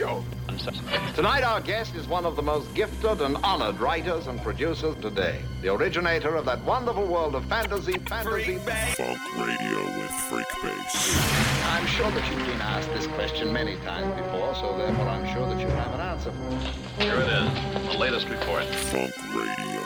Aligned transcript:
Stole 0.00 0.24
my 0.46 0.96
radio. 0.96 1.14
Tonight, 1.14 1.42
our 1.42 1.60
guest 1.60 1.94
is 1.94 2.08
one 2.08 2.24
of 2.24 2.36
the 2.36 2.42
most 2.42 2.72
gifted 2.74 3.20
and 3.20 3.36
honored 3.44 3.78
writers 3.80 4.26
and 4.28 4.40
producers 4.42 4.96
today. 5.02 5.40
The 5.60 5.72
originator 5.74 6.36
of 6.36 6.46
that 6.46 6.64
wonderful 6.64 7.06
world 7.06 7.34
of 7.34 7.44
fantasy, 7.46 7.98
fantasy, 8.08 8.56
Funk 8.56 9.18
Radio 9.36 9.84
with 9.98 10.10
Freak 10.28 10.46
Bass. 10.62 11.20
I'm 11.66 11.86
sure 11.86 12.10
that 12.12 12.30
you've 12.30 12.46
been 12.46 12.60
asked 12.62 12.88
this 12.94 13.06
question 13.08 13.52
many 13.52 13.76
times 13.76 14.14
before, 14.20 14.54
so 14.54 14.76
therefore 14.78 15.08
I'm 15.08 15.26
sure 15.34 15.46
that 15.48 15.60
you 15.60 15.68
have 15.68 15.94
an 15.94 16.00
answer 16.00 16.32
for 16.32 16.48
it. 16.48 17.04
Here 17.04 17.16
it 17.16 17.28
is, 17.28 17.92
the 17.92 17.98
latest 17.98 18.28
report. 18.28 18.64
Funk 18.64 19.12
Radio. 19.34 19.80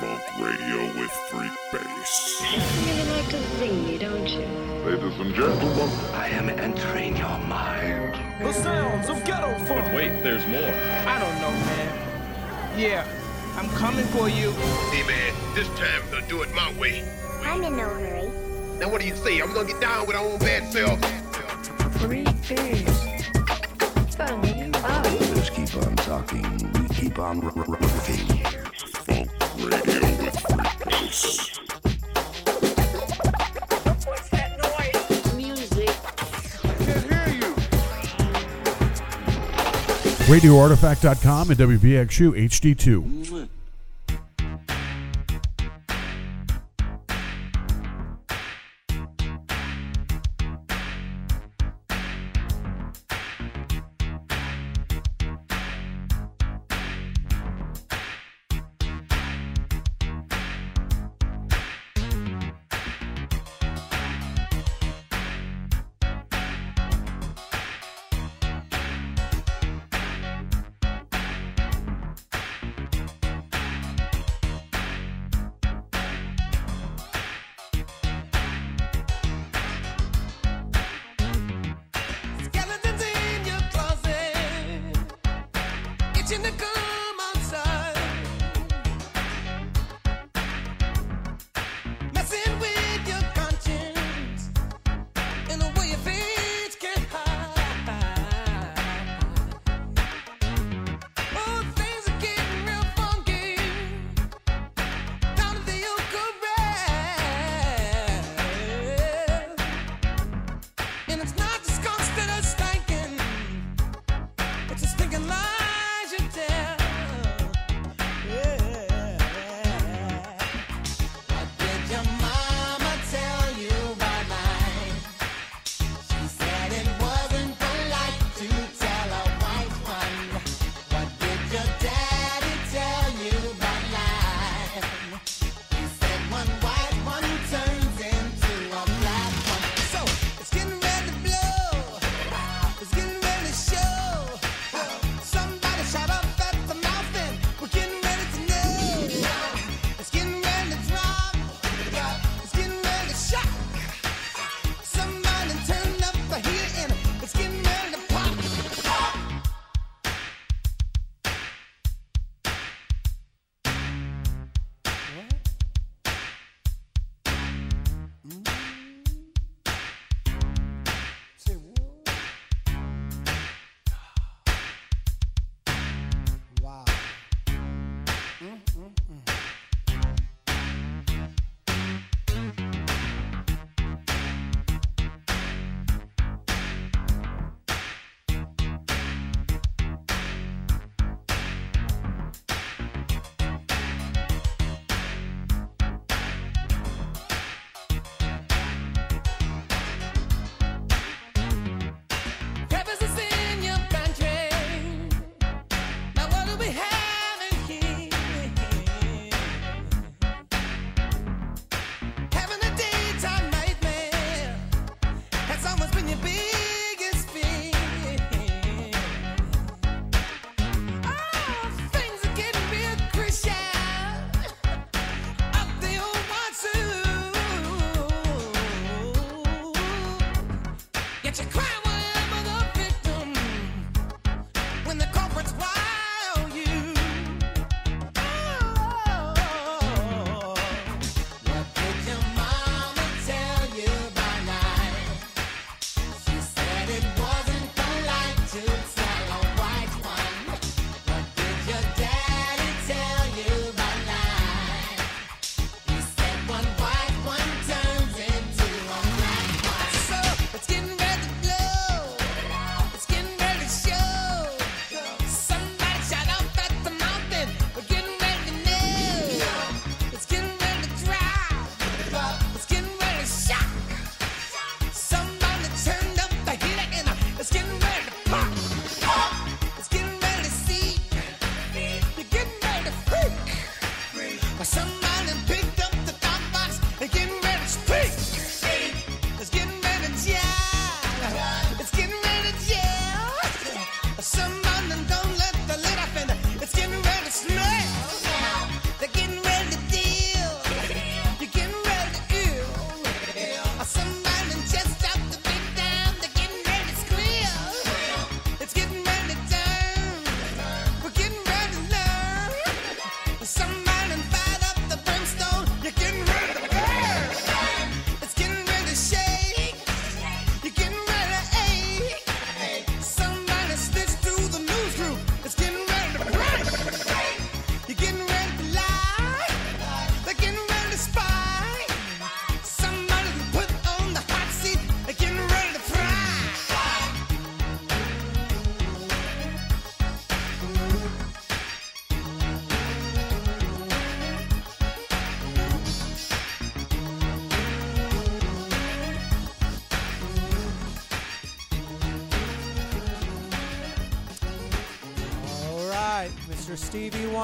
Funk 0.00 0.22
Radio 0.40 1.00
with 1.00 1.10
Freak 1.30 1.52
Bass. 1.72 2.42
You 2.42 2.60
really 2.92 3.10
like 3.10 3.28
to 3.28 3.42
sing, 3.58 3.98
don't 3.98 4.28
you? 4.28 4.75
Ladies 4.86 5.18
and 5.18 5.34
gentlemen, 5.34 5.88
I 6.14 6.28
am 6.28 6.48
entering 6.48 7.16
your 7.16 7.38
mind. 7.40 8.14
The 8.40 8.52
sounds 8.52 9.08
of 9.08 9.24
ghetto 9.24 9.52
funk. 9.64 9.92
Wait, 9.92 10.22
there's 10.22 10.46
more. 10.46 10.60
I 10.60 11.18
don't 11.18 11.34
know, 11.40 11.50
man. 11.50 12.78
Yeah, 12.78 13.04
I'm 13.56 13.68
coming 13.70 14.04
for 14.06 14.28
you. 14.28 14.52
Hey 14.92 15.04
man, 15.04 15.34
this 15.56 15.66
time 15.70 16.04
we're 16.04 16.20
gonna 16.20 16.28
do 16.28 16.42
it 16.42 16.54
my 16.54 16.72
way. 16.78 17.02
I'm 17.42 17.64
in 17.64 17.76
no 17.76 17.88
hurry. 17.88 18.30
Now 18.78 18.88
what 18.88 19.00
do 19.00 19.08
you 19.08 19.16
say? 19.16 19.40
I'm 19.40 19.52
gonna 19.52 19.66
get 19.66 19.80
down 19.80 20.06
with 20.06 20.14
our 20.14 20.24
own 20.24 20.38
bad 20.38 20.72
self. 20.72 21.00
Free 22.00 22.22
bass. 22.48 23.24
Funny. 24.14 24.70
Oh. 24.72 25.32
Let's 25.34 25.50
keep 25.50 25.76
on 25.84 25.96
talking. 25.96 26.44
We 26.74 26.88
keep 26.94 27.18
on 27.18 27.42
r- 27.42 27.52
r- 27.56 27.64
rocking. 27.64 28.44
Funk 29.02 29.30
Radio 29.58 30.22
with 30.22 30.38
Freak 30.46 31.85
RadioArtifact.com 40.26 41.50
and 41.50 41.58
WVXU 41.58 42.32
HD2. 42.48 43.48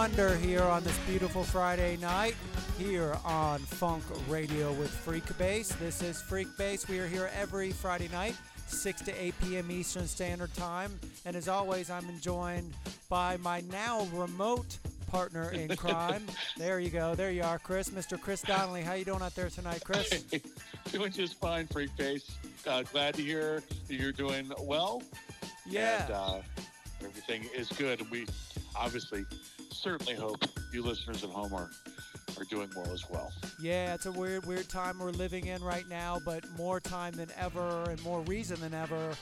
Wonder 0.02 0.34
here 0.38 0.62
on 0.64 0.82
this 0.82 0.98
beautiful 1.06 1.44
Friday 1.44 1.96
night 1.98 2.34
here 2.76 3.16
on 3.24 3.60
Funk 3.60 4.02
Radio 4.28 4.72
with 4.72 4.90
Freak 4.90 5.22
Bass. 5.38 5.68
This 5.76 6.02
is 6.02 6.20
Freak 6.20 6.48
Bass. 6.58 6.88
We 6.88 6.98
are 6.98 7.06
here 7.06 7.30
every 7.38 7.70
Friday 7.70 8.08
night, 8.08 8.34
6 8.66 9.02
to 9.02 9.12
8 9.12 9.34
p.m. 9.44 9.70
Eastern 9.70 10.08
Standard 10.08 10.52
Time. 10.54 10.98
And 11.24 11.36
as 11.36 11.46
always, 11.46 11.88
I'm 11.88 12.18
joined 12.18 12.72
by 13.08 13.36
my 13.36 13.60
now 13.70 14.08
remote 14.12 14.76
partner 15.06 15.52
in 15.52 15.68
crime. 15.76 16.26
there 16.56 16.80
you 16.80 16.90
go. 16.90 17.14
There 17.14 17.30
you 17.30 17.44
are, 17.44 17.60
Chris. 17.60 17.90
Mr. 17.90 18.20
Chris 18.20 18.42
Donnelly. 18.42 18.82
How 18.82 18.94
you 18.94 19.04
doing 19.04 19.22
out 19.22 19.36
there 19.36 19.50
tonight, 19.50 19.84
Chris? 19.84 20.24
doing 20.90 21.12
just 21.12 21.38
fine, 21.38 21.68
Freak 21.68 21.90
Face. 21.90 22.28
Uh, 22.66 22.82
glad 22.92 23.14
to 23.14 23.22
hear 23.22 23.62
that 23.86 23.94
you're 23.94 24.10
doing 24.10 24.50
well. 24.62 25.00
Yeah. 25.64 26.06
And 26.06 26.12
uh, 26.12 26.38
everything 27.04 27.44
is 27.54 27.68
good. 27.68 28.10
We 28.10 28.26
obviously 28.74 29.24
certainly 29.82 30.14
hope 30.14 30.44
you 30.72 30.82
listeners 30.82 31.24
at 31.24 31.30
home 31.30 31.52
are, 31.52 31.68
are 32.38 32.44
doing 32.44 32.70
well 32.76 32.90
as 32.92 33.08
well. 33.10 33.32
Yeah, 33.60 33.94
it's 33.94 34.06
a 34.06 34.12
weird, 34.12 34.46
weird 34.46 34.68
time 34.68 34.98
we're 35.00 35.10
living 35.10 35.46
in 35.46 35.62
right 35.62 35.88
now, 35.88 36.20
but 36.24 36.44
more 36.56 36.78
time 36.78 37.14
than 37.14 37.28
ever 37.36 37.90
and 37.90 38.02
more 38.02 38.20
reason 38.22 38.60
than 38.60 38.74
ever 38.74 39.14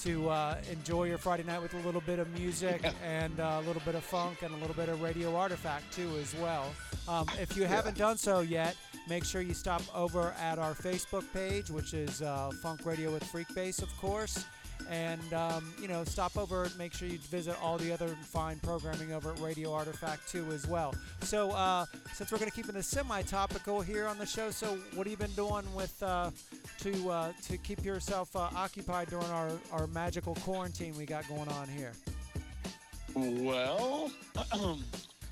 to 0.00 0.28
uh, 0.28 0.56
enjoy 0.70 1.04
your 1.04 1.18
Friday 1.18 1.42
night 1.44 1.60
with 1.60 1.74
a 1.74 1.78
little 1.78 2.00
bit 2.00 2.18
of 2.18 2.28
music 2.38 2.84
and 3.04 3.38
uh, 3.40 3.60
a 3.62 3.66
little 3.66 3.82
bit 3.84 3.94
of 3.94 4.04
funk 4.04 4.42
and 4.42 4.52
a 4.54 4.56
little 4.58 4.74
bit 4.74 4.88
of 4.88 5.02
radio 5.02 5.34
artifact 5.36 5.92
too 5.92 6.10
as 6.20 6.34
well. 6.36 6.72
Um, 7.08 7.26
if 7.40 7.56
you 7.56 7.64
haven't 7.64 7.96
done 7.96 8.16
so 8.16 8.40
yet, 8.40 8.76
make 9.08 9.24
sure 9.24 9.40
you 9.40 9.54
stop 9.54 9.82
over 9.96 10.34
at 10.40 10.58
our 10.58 10.74
Facebook 10.74 11.24
page, 11.32 11.70
which 11.70 11.94
is 11.94 12.22
uh, 12.22 12.50
Funk 12.62 12.84
Radio 12.84 13.12
with 13.12 13.24
Freak 13.24 13.52
Bass, 13.54 13.82
of 13.82 13.96
course. 13.98 14.44
And 14.90 15.32
um, 15.34 15.72
you 15.80 15.86
know, 15.86 16.04
stop 16.04 16.36
over 16.36 16.64
and 16.64 16.78
make 16.78 16.94
sure 16.94 17.08
you 17.08 17.18
visit 17.18 17.56
all 17.62 17.76
the 17.76 17.92
other 17.92 18.08
fine 18.22 18.58
programming 18.60 19.12
over 19.12 19.32
at 19.32 19.40
Radio 19.40 19.72
Artifact 19.72 20.28
too 20.28 20.46
as 20.52 20.66
well. 20.66 20.94
So, 21.20 21.50
uh, 21.50 21.84
since 22.14 22.32
we're 22.32 22.38
going 22.38 22.50
to 22.50 22.56
keep 22.56 22.68
it 22.68 22.76
a 22.76 22.82
semi-topical 22.82 23.82
here 23.82 24.06
on 24.06 24.18
the 24.18 24.26
show, 24.26 24.50
so 24.50 24.78
what 24.94 25.06
have 25.06 25.10
you 25.10 25.16
been 25.16 25.34
doing 25.34 25.64
with 25.74 26.02
uh, 26.02 26.30
to 26.80 27.10
uh, 27.10 27.32
to 27.48 27.58
keep 27.58 27.84
yourself 27.84 28.34
uh, 28.34 28.48
occupied 28.56 29.08
during 29.10 29.26
our, 29.26 29.50
our 29.72 29.86
magical 29.88 30.34
quarantine 30.36 30.96
we 30.96 31.04
got 31.04 31.28
going 31.28 31.48
on 31.48 31.68
here? 31.68 31.92
Well, 33.14 34.10
um, 34.52 34.82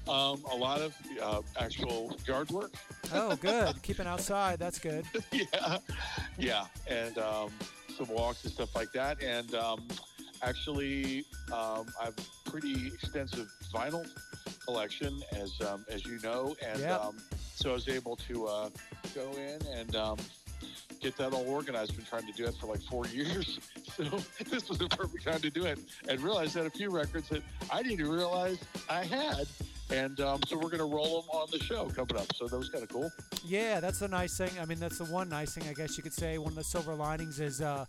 a 0.09 0.57
lot 0.57 0.81
of 0.81 0.95
uh, 1.23 1.43
actual 1.59 2.17
yard 2.27 2.51
work. 2.51 2.73
Oh, 3.13 3.37
good. 3.37 3.75
Keeping 3.83 4.07
outside, 4.07 4.59
that's 4.59 4.79
good. 4.79 5.05
yeah, 5.33 5.79
yeah, 6.39 6.67
and 6.89 7.19
um, 7.19 7.51
some 7.97 8.09
walks 8.15 8.45
and 8.45 8.53
stuff 8.53 8.75
like 8.75 8.93
that. 8.93 9.23
And 9.23 9.55
um, 9.55 9.83
actually, 10.43 11.25
um, 11.53 11.87
I 12.01 12.05
have 12.07 12.15
a 12.19 12.51
pretty 12.51 12.89
extensive 12.89 13.49
vinyl 13.73 14.07
collection, 14.65 15.21
as 15.33 15.53
um, 15.67 15.85
as 15.91 16.05
you 16.05 16.19
know, 16.23 16.57
and 16.65 16.81
Yep. 16.81 17.01
um, 17.01 17.17
so 17.55 17.71
I 17.71 17.73
was 17.75 17.89
able 17.89 18.17
to 18.17 18.47
uh, 18.47 18.69
go 19.15 19.31
in 19.33 19.59
and 19.79 19.97
um, 19.97 20.19
get 21.01 21.17
that 21.17 21.33
all 21.33 21.49
organized. 21.49 21.97
Been 21.97 22.05
trying 22.05 22.27
to 22.27 22.33
do 22.33 22.45
it 22.47 22.55
for 22.61 22.67
like 22.67 22.83
four 22.83 23.07
years, 23.15 23.59
so 23.97 24.05
this 24.51 24.69
was 24.69 24.79
the 24.79 24.89
perfect 24.89 25.25
time 25.25 25.41
to 25.41 25.51
do 25.51 25.65
it, 25.65 25.79
and 26.09 26.21
realized 26.21 26.55
that 26.55 26.67
a 26.67 26.71
few 26.71 26.91
records 26.91 27.29
that 27.31 27.43
I 27.71 27.83
didn't 27.83 28.07
realize 28.09 28.59
I 28.91 29.05
had. 29.05 29.47
And 29.91 30.21
um, 30.21 30.41
so 30.47 30.57
we're 30.57 30.63
going 30.63 30.79
to 30.79 30.85
roll 30.85 31.23
them 31.23 31.31
on 31.31 31.49
the 31.53 31.59
show 31.59 31.87
coming 31.87 32.17
up. 32.17 32.35
So 32.35 32.49
that 32.49 32.59
was 32.59 32.69
kind 32.69 32.83
of 32.83 32.91
cool. 32.91 33.11
Yeah, 33.45 33.79
that's 33.81 34.01
the 34.01 34.09
nice 34.09 34.37
thing. 34.37 34.51
I 34.61 34.65
mean, 34.65 34.81
that's 34.81 34.99
the 34.99 35.05
one 35.05 35.29
nice 35.29 35.55
thing, 35.55 35.69
I 35.69 35.75
guess 35.75 35.97
you 35.97 36.03
could 36.03 36.13
say. 36.13 36.39
One 36.39 36.49
of 36.49 36.57
the 36.57 36.65
silver 36.65 36.95
linings 36.95 37.39
is, 37.39 37.61
uh, 37.61 37.85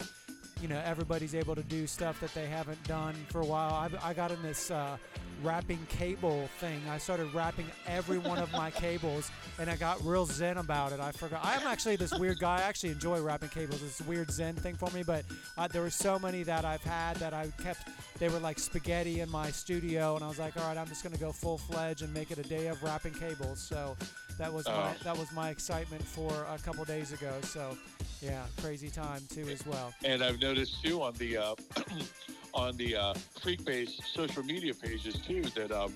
you 0.61 0.67
know, 0.67 0.81
everybody's 0.85 1.33
able 1.33 1.55
to 1.55 1.63
do 1.63 1.87
stuff 1.87 2.19
that 2.21 2.33
they 2.33 2.45
haven't 2.45 2.81
done 2.83 3.15
for 3.29 3.41
a 3.41 3.45
while. 3.45 3.73
I, 3.73 4.09
I 4.09 4.13
got 4.13 4.31
in 4.31 4.41
this 4.43 4.69
uh, 4.69 4.97
wrapping 5.43 5.79
cable 5.89 6.47
thing. 6.59 6.81
I 6.89 6.97
started 6.97 7.33
wrapping 7.33 7.65
every 7.87 8.17
one 8.17 8.37
of 8.39 8.51
my 8.51 8.71
cables, 8.85 9.29
and 9.59 9.69
I 9.69 9.75
got 9.75 10.03
real 10.03 10.25
zen 10.25 10.57
about 10.57 10.91
it. 10.91 10.99
I 10.99 11.11
forgot. 11.11 11.41
I'm 11.43 11.65
actually 11.67 11.95
this 11.95 12.13
weird 12.17 12.39
guy. 12.39 12.57
I 12.59 12.61
actually 12.63 12.91
enjoy 12.91 13.21
wrapping 13.21 13.49
cables. 13.49 13.81
It's 13.83 13.99
a 14.01 14.03
weird 14.03 14.31
zen 14.31 14.55
thing 14.55 14.75
for 14.75 14.89
me, 14.91 15.03
but 15.03 15.25
uh, 15.57 15.67
there 15.67 15.81
were 15.81 15.89
so 15.89 16.17
many 16.19 16.43
that 16.43 16.65
I've 16.65 16.83
had 16.83 17.17
that 17.17 17.33
I 17.33 17.47
kept. 17.61 17.87
They 18.19 18.29
were 18.29 18.39
like 18.39 18.59
spaghetti 18.59 19.19
in 19.19 19.29
my 19.29 19.51
studio, 19.51 20.15
and 20.15 20.23
I 20.23 20.27
was 20.27 20.39
like, 20.39 20.57
all 20.57 20.67
right, 20.67 20.77
I'm 20.77 20.87
just 20.87 21.03
gonna 21.03 21.17
go 21.17 21.31
full 21.31 21.57
fledged 21.57 22.01
and 22.01 22.13
make 22.13 22.31
it 22.31 22.37
a 22.39 22.43
day 22.43 22.67
of 22.67 22.81
wrapping 22.83 23.13
cables. 23.13 23.59
So 23.59 23.95
that 24.37 24.51
was 24.51 24.65
my 24.67 24.73
Oh. 24.73 24.93
that 25.03 25.17
was 25.17 25.31
my 25.31 25.49
excitement 25.49 26.03
for 26.03 26.31
a 26.53 26.57
couple 26.59 26.83
days 26.85 27.11
ago. 27.11 27.33
So 27.43 27.77
yeah, 28.21 28.43
crazy 28.61 28.89
time 28.89 29.21
too 29.33 29.47
as 29.49 29.65
well. 29.65 29.93
And 30.03 30.23
I've 30.23 30.39
noticed 30.41 30.83
too 30.83 31.01
on 31.03 31.13
the 31.15 31.37
uh, 31.37 31.55
on 32.57 32.75
the 32.77 32.95
uh, 32.95 33.13
Freak 33.41 33.63
Bass 33.63 33.99
social 34.13 34.43
media 34.43 34.73
pages 34.73 35.15
too 35.25 35.43
that 35.55 35.71
um, 35.71 35.93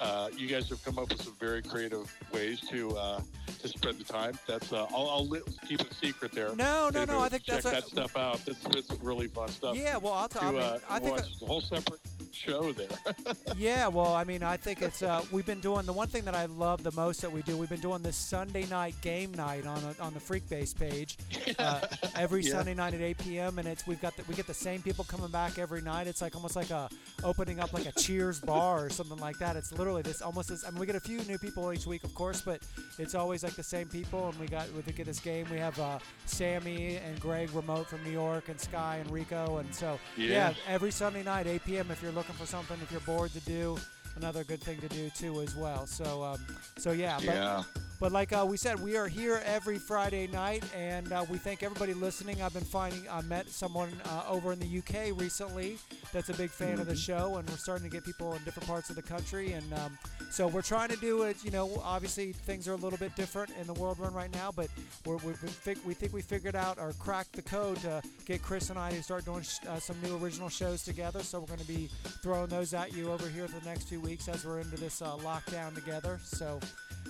uh, 0.00 0.28
you 0.36 0.46
guys 0.46 0.68
have 0.68 0.84
come 0.84 0.98
up 0.98 1.08
with 1.08 1.22
some 1.22 1.34
very 1.40 1.62
creative 1.62 2.12
ways 2.32 2.60
to 2.70 2.96
uh, 2.96 3.20
to 3.62 3.68
spread 3.68 3.98
the 3.98 4.04
time. 4.04 4.38
That's 4.46 4.72
uh, 4.72 4.86
I'll, 4.94 5.08
I'll 5.08 5.26
li- 5.26 5.40
keep 5.66 5.80
it 5.80 5.92
secret 5.94 6.32
there. 6.32 6.54
No, 6.54 6.90
no, 6.92 7.04
no, 7.04 7.20
I 7.20 7.28
think 7.28 7.44
check 7.44 7.62
that's 7.62 7.66
a- 7.66 7.70
that 7.70 7.84
stuff 7.84 8.16
out. 8.16 8.44
That's, 8.44 8.64
is 8.76 8.90
really 9.00 9.28
fun 9.28 9.48
stuff. 9.48 9.76
Yeah, 9.76 9.96
well, 9.96 10.12
I'll 10.12 10.28
to 10.28 10.38
tell- 10.38 10.48
I 10.48 10.52
mean, 10.72 10.80
I 10.90 10.98
think 10.98 11.18
a 11.18 11.46
whole 11.46 11.60
separate 11.62 12.00
show 12.34 12.72
there. 12.72 12.88
yeah, 13.56 13.86
well, 13.88 14.14
I 14.14 14.24
mean, 14.24 14.42
I 14.42 14.56
think 14.56 14.82
it's 14.82 15.02
uh, 15.02 15.22
we've 15.32 15.46
been 15.46 15.60
doing 15.60 15.86
the 15.86 15.92
one 15.92 16.08
thing 16.08 16.24
that 16.24 16.34
I 16.34 16.46
love 16.46 16.82
the 16.82 16.92
most 16.92 17.20
that 17.22 17.30
we 17.32 17.42
do. 17.42 17.56
We've 17.56 17.68
been 17.68 17.80
doing 17.80 18.02
this 18.02 18.16
Sunday 18.16 18.66
night 18.66 18.94
game 19.00 19.32
night 19.34 19.66
on 19.66 19.78
a, 19.84 20.02
on 20.02 20.12
the 20.14 20.20
Freak 20.20 20.48
Bass 20.48 20.72
page 20.74 21.16
uh, 21.58 21.80
every 22.16 22.42
Yeah. 22.42 22.52
Sunday 22.52 22.74
night 22.74 22.94
at 22.94 23.00
8 23.00 23.18
p.m. 23.18 23.58
And 23.58 23.68
it's 23.68 23.86
we've 23.86 24.00
got 24.00 24.16
the, 24.16 24.22
we 24.28 24.34
get 24.34 24.46
the 24.46 24.54
same 24.54 24.82
people 24.82 25.04
coming 25.04 25.30
back 25.30 25.58
every 25.58 25.80
night. 25.82 26.06
It's 26.06 26.20
like 26.22 26.34
almost 26.34 26.56
like 26.56 26.70
a 26.70 26.88
opening 27.22 27.60
up 27.60 27.72
like 27.72 27.86
a 27.86 27.92
Cheers 27.92 28.40
bar 28.40 28.84
or 28.86 28.90
something 28.90 29.18
like 29.18 29.38
that. 29.38 29.56
It's 29.56 29.72
literally 29.72 30.02
this 30.02 30.20
almost 30.22 30.48
this. 30.48 30.64
I 30.66 30.70
mean, 30.70 30.80
we 30.80 30.86
get 30.86 30.96
a 30.96 31.00
few 31.00 31.20
new 31.24 31.38
people 31.38 31.72
each 31.72 31.86
week, 31.86 32.04
of 32.04 32.14
course, 32.14 32.40
but 32.40 32.60
it's 32.98 33.14
always 33.14 33.44
like 33.44 33.54
the 33.54 33.62
same 33.62 33.88
people. 33.88 34.28
And 34.28 34.38
we 34.40 34.46
got 34.46 34.66
we 34.74 34.82
get 34.92 35.06
this 35.06 35.20
game. 35.20 35.46
We 35.50 35.58
have 35.58 35.78
uh, 35.78 35.98
Sammy 36.26 36.96
and 36.96 37.18
Greg 37.20 37.50
remote 37.54 37.88
from 37.88 38.02
New 38.04 38.10
York 38.10 38.48
and 38.48 38.60
Sky 38.60 38.98
and 39.00 39.10
Rico, 39.10 39.58
and 39.58 39.74
so 39.74 39.98
Yeah. 40.16 40.54
every 40.68 40.90
Sunday 40.90 41.22
night, 41.22 41.46
8 41.46 41.64
p.m. 41.64 41.90
If 41.90 42.02
you're 42.02 42.12
looking 42.12 42.23
for 42.32 42.46
something, 42.46 42.78
if 42.82 42.90
you're 42.90 43.00
bored 43.02 43.32
to 43.32 43.40
do, 43.40 43.76
another 44.16 44.44
good 44.44 44.60
thing 44.60 44.78
to 44.80 44.88
do 44.88 45.10
too 45.10 45.40
as 45.40 45.54
well. 45.56 45.86
So, 45.86 46.22
um, 46.22 46.38
so 46.76 46.92
yeah. 46.92 47.16
But, 47.18 47.26
Yeah. 47.26 47.62
But 48.00 48.12
like 48.12 48.32
uh, 48.32 48.44
we 48.46 48.56
said, 48.56 48.80
we 48.80 48.96
are 48.96 49.06
here 49.06 49.40
every 49.44 49.78
Friday 49.78 50.26
night, 50.26 50.64
and 50.76 51.10
uh, 51.12 51.24
we 51.30 51.38
thank 51.38 51.62
everybody 51.62 51.94
listening. 51.94 52.42
I've 52.42 52.52
been 52.52 52.64
finding 52.64 53.08
I 53.08 53.22
met 53.22 53.48
someone 53.48 53.90
uh, 54.04 54.24
over 54.28 54.52
in 54.52 54.58
the 54.58 54.78
UK 54.78 55.18
recently 55.18 55.78
that's 56.12 56.28
a 56.28 56.34
big 56.34 56.50
fan 56.50 56.80
of 56.80 56.86
the 56.86 56.96
show, 56.96 57.36
and 57.36 57.48
we're 57.48 57.56
starting 57.56 57.88
to 57.88 57.90
get 57.90 58.04
people 58.04 58.34
in 58.34 58.42
different 58.44 58.68
parts 58.68 58.90
of 58.90 58.96
the 58.96 59.02
country, 59.02 59.52
and 59.52 59.72
um, 59.74 59.96
so 60.30 60.48
we're 60.48 60.62
trying 60.62 60.88
to 60.88 60.96
do 60.96 61.22
it. 61.22 61.36
You 61.44 61.50
know, 61.50 61.80
obviously 61.82 62.32
things 62.32 62.66
are 62.68 62.72
a 62.72 62.76
little 62.76 62.98
bit 62.98 63.14
different 63.16 63.50
in 63.60 63.66
the 63.66 63.74
world 63.74 63.98
we're 63.98 64.08
in 64.08 64.14
right 64.14 64.32
now, 64.32 64.50
but 64.54 64.68
we're, 65.04 65.18
fig- 65.18 65.78
we 65.86 65.94
think 65.94 66.12
we 66.12 66.22
figured 66.22 66.56
out 66.56 66.78
or 66.78 66.92
cracked 66.98 67.32
the 67.32 67.42
code 67.42 67.78
to 67.78 68.02
get 68.26 68.42
Chris 68.42 68.70
and 68.70 68.78
I 68.78 68.90
to 68.90 69.02
start 69.02 69.24
doing 69.24 69.42
sh- 69.42 69.58
uh, 69.68 69.78
some 69.78 69.96
new 70.02 70.16
original 70.18 70.48
shows 70.48 70.82
together. 70.82 71.20
So 71.20 71.40
we're 71.40 71.46
going 71.46 71.60
to 71.60 71.66
be 71.66 71.88
throwing 72.22 72.48
those 72.48 72.74
at 72.74 72.92
you 72.92 73.12
over 73.12 73.28
here 73.28 73.46
for 73.46 73.60
the 73.60 73.66
next 73.66 73.88
two 73.88 74.00
weeks 74.00 74.28
as 74.28 74.44
we're 74.44 74.60
into 74.60 74.76
this 74.76 75.02
uh, 75.02 75.16
lockdown 75.18 75.74
together. 75.74 76.18
So 76.22 76.58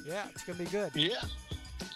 yeah, 0.07 0.25
it's 0.35 0.45
going 0.45 0.59
to 0.59 0.65
be 0.65 0.71
good. 0.71 0.91
Yeah, 0.95 1.23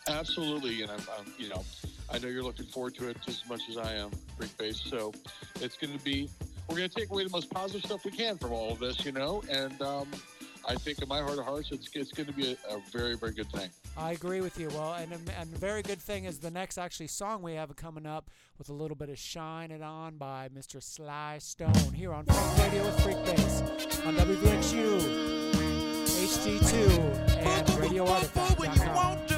absolutely. 0.09 0.83
And 0.83 0.91
I'm, 0.91 1.01
I'm, 1.19 1.33
you 1.39 1.49
know, 1.49 1.65
I 2.11 2.19
know 2.19 2.29
you're 2.29 2.43
looking 2.43 2.67
forward 2.67 2.95
to 2.97 3.09
it 3.09 3.19
just 3.25 3.45
as 3.45 3.49
much 3.49 3.63
as 3.69 3.77
I 3.77 3.95
am, 3.95 4.11
Freak 4.37 4.57
Bass. 4.57 4.81
So 4.81 5.13
it's 5.61 5.77
going 5.77 5.97
to 5.97 6.03
be, 6.05 6.31
we're 6.69 6.77
going 6.77 6.89
to 6.89 6.95
take 6.95 7.11
away 7.11 7.25
the 7.25 7.31
most 7.31 7.51
positive 7.51 7.85
stuff 7.85 8.05
we 8.05 8.11
can 8.11 8.39
from 8.39 8.53
all 8.53 8.73
of 8.73 8.79
this, 8.79 9.05
you 9.05 9.13
know. 9.13 9.43
And 9.51 9.81
um, 9.83 10.09
I 10.69 10.75
think 10.75 11.01
in 11.01 11.09
my 11.09 11.21
heart 11.21 11.39
of 11.39 11.47
hearts, 11.47 11.71
it's, 11.73 11.89
it's 11.95 12.13
going 12.13 12.27
to 12.27 12.33
be 12.33 12.57
a, 12.69 12.75
a 12.75 12.81
very, 12.93 13.17
very 13.17 13.33
good 13.33 13.51
thing. 13.51 13.71
I 13.97 14.13
agree 14.13 14.43
with 14.43 14.61
you. 14.61 14.69
Well, 14.69 14.95
and, 14.95 15.11
and 15.13 15.55
a 15.55 15.59
very 15.59 15.83
good 15.83 15.99
thing 15.99 16.27
is 16.27 16.39
the 16.39 16.51
next 16.51 16.77
actually 16.77 17.07
song 17.07 17.41
we 17.41 17.55
have 17.55 17.75
coming 17.75 18.05
up 18.05 18.31
with 18.59 18.69
a 18.69 18.75
little 18.75 18.97
bit 18.97 19.09
of 19.09 19.19
Shine 19.19 19.71
It 19.71 19.83
On 19.83 20.17
by 20.19 20.51
Mr. 20.55 20.83
Sly 20.83 21.39
Stone 21.39 21.95
here 21.95 22.13
on 22.13 22.27
Freak 22.27 22.71
Radio 22.71 22.85
with 22.85 23.01
Freak 23.01 23.25
Bass 23.25 23.63
on 24.05 24.15
WVXU, 24.17 25.01
HD2, 26.05 27.39
and 27.39 27.71
Radio 27.81 28.05
RadioArtifact.com. 28.05 29.38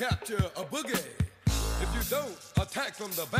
capture 0.00 0.42
a 0.56 0.64
boogie. 0.64 1.04
If 1.46 1.88
you 1.94 2.16
don't 2.16 2.34
attack 2.56 2.94
from 2.94 3.10
the 3.10 3.26
back, 3.30 3.39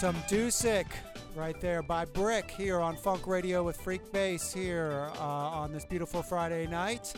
Some 0.00 0.16
Dusic 0.30 0.86
right 1.36 1.60
there 1.60 1.82
by 1.82 2.06
Brick 2.06 2.50
here 2.50 2.80
on 2.80 2.96
Funk 2.96 3.26
Radio 3.26 3.62
with 3.62 3.76
Freak 3.76 4.10
Bass 4.12 4.50
here 4.50 5.10
uh, 5.18 5.22
on 5.22 5.74
this 5.74 5.84
beautiful 5.84 6.22
Friday 6.22 6.66
night. 6.66 7.12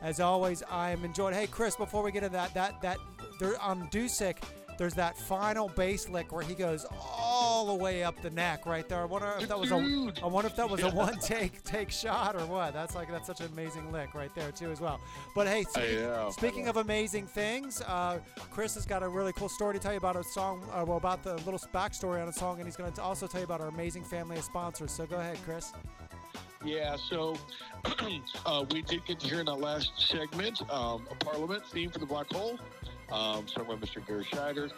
As 0.00 0.20
always, 0.20 0.62
I 0.70 0.92
am 0.92 1.04
enjoying. 1.04 1.34
Hey, 1.34 1.48
Chris, 1.48 1.74
before 1.74 2.04
we 2.04 2.12
get 2.12 2.22
into 2.22 2.34
that, 2.34 2.54
that 2.54 2.80
that 2.82 2.98
there 3.40 3.60
on 3.60 3.88
Dusic, 3.88 4.36
there's 4.80 4.94
that 4.94 5.14
final 5.14 5.68
bass 5.68 6.08
lick 6.08 6.32
where 6.32 6.42
he 6.42 6.54
goes 6.54 6.86
all 6.98 7.66
the 7.66 7.74
way 7.74 8.02
up 8.02 8.18
the 8.22 8.30
neck 8.30 8.64
right 8.64 8.88
there. 8.88 9.02
I 9.02 9.04
wonder 9.04 9.34
if 9.38 9.46
that 9.46 9.60
was 9.60 9.70
a 9.70 9.74
I 9.74 10.26
wonder 10.26 10.46
if 10.46 10.56
that 10.56 10.70
was 10.70 10.82
a 10.82 10.88
one 10.88 11.18
take 11.18 11.62
take 11.64 11.90
shot 11.90 12.34
or 12.34 12.46
what. 12.46 12.72
That's 12.72 12.94
like 12.94 13.10
that's 13.10 13.26
such 13.26 13.40
an 13.40 13.48
amazing 13.52 13.92
lick 13.92 14.14
right 14.14 14.34
there 14.34 14.50
too 14.50 14.70
as 14.70 14.80
well. 14.80 14.98
But 15.34 15.48
hey, 15.48 15.64
speaking, 15.64 15.96
know. 15.96 16.30
speaking 16.32 16.68
of 16.68 16.78
amazing 16.78 17.26
things, 17.26 17.82
uh, 17.82 18.20
Chris 18.50 18.74
has 18.74 18.86
got 18.86 19.02
a 19.02 19.08
really 19.08 19.34
cool 19.34 19.50
story 19.50 19.74
to 19.74 19.78
tell 19.78 19.92
you 19.92 19.98
about 19.98 20.16
a 20.16 20.24
song, 20.24 20.66
uh, 20.72 20.82
well 20.82 20.96
about 20.96 21.22
the 21.22 21.34
little 21.44 21.60
backstory 21.74 22.22
on 22.22 22.28
a 22.28 22.32
song, 22.32 22.56
and 22.56 22.64
he's 22.64 22.76
going 22.76 22.90
to 22.90 23.02
also 23.02 23.26
tell 23.26 23.42
you 23.42 23.44
about 23.44 23.60
our 23.60 23.68
amazing 23.68 24.02
family 24.02 24.38
of 24.38 24.44
sponsors. 24.44 24.92
So 24.92 25.04
go 25.04 25.16
ahead, 25.16 25.36
Chris. 25.44 25.74
Yeah, 26.64 26.96
so 26.96 27.36
uh, 28.46 28.64
we 28.70 28.80
did 28.80 29.04
get 29.04 29.20
to 29.20 29.26
hear 29.26 29.40
in 29.40 29.46
that 29.46 29.60
last 29.60 29.92
segment 30.08 30.62
um, 30.70 31.06
a 31.10 31.14
Parliament 31.16 31.66
theme 31.66 31.90
for 31.90 31.98
the 31.98 32.06
Black 32.06 32.30
Hole, 32.32 32.58
um, 33.12 33.46
sung 33.48 33.66
by 33.66 33.74
Mr. 33.74 34.06
Garry 34.06 34.24
Shider. 34.24 34.70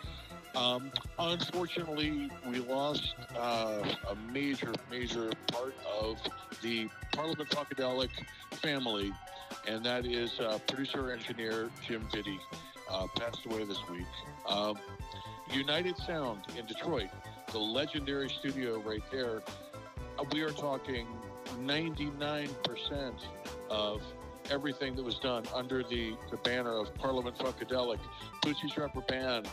Um, 0.55 0.91
unfortunately, 1.19 2.31
we 2.47 2.59
lost 2.59 3.15
uh, 3.37 3.83
a 4.11 4.15
major, 4.33 4.73
major 4.91 5.31
part 5.51 5.75
of 6.01 6.19
the 6.63 6.89
Parliament 7.13 7.49
Funkadelic 7.51 8.11
family, 8.53 9.13
and 9.67 9.85
that 9.85 10.05
is 10.05 10.39
uh, 10.41 10.59
producer 10.69 11.11
engineer 11.11 11.71
Jim 11.87 12.07
Vitti, 12.13 12.39
uh, 12.91 13.07
passed 13.17 13.47
away 13.47 13.65
this 13.65 13.79
week. 13.91 14.07
Um, 14.47 14.77
United 15.51 15.97
Sound 15.99 16.41
in 16.59 16.67
Detroit, 16.67 17.09
the 17.51 17.59
legendary 17.59 18.29
studio 18.29 18.81
right 18.81 19.03
there, 19.11 19.43
uh, 20.19 20.25
we 20.33 20.43
are 20.43 20.51
talking 20.51 21.07
99% 21.61 22.49
of 23.71 24.03
everything 24.51 24.95
that 24.97 25.05
was 25.05 25.19
done 25.19 25.45
under 25.55 25.83
the, 25.83 26.15
the 26.31 26.37
banner 26.39 26.79
of 26.79 26.95
Parliament 26.95 27.37
Funkadelic, 27.39 27.99
Bootsy's 28.45 28.77
Rubber 28.77 29.01
Band, 29.03 29.49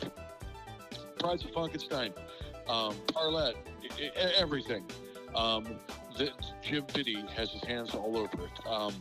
Brides 1.20 1.44
of 1.46 1.52
Funkenstein, 1.52 2.14
um, 2.68 2.96
Parlet, 3.14 3.56
everything. 4.38 4.86
Um, 5.36 5.66
that 6.18 6.32
Jim 6.64 6.84
Vitti 6.88 7.28
has 7.30 7.52
his 7.52 7.64
hands 7.64 7.94
all 7.94 8.18
over 8.18 8.46
it. 8.46 8.68
Um, 8.68 8.94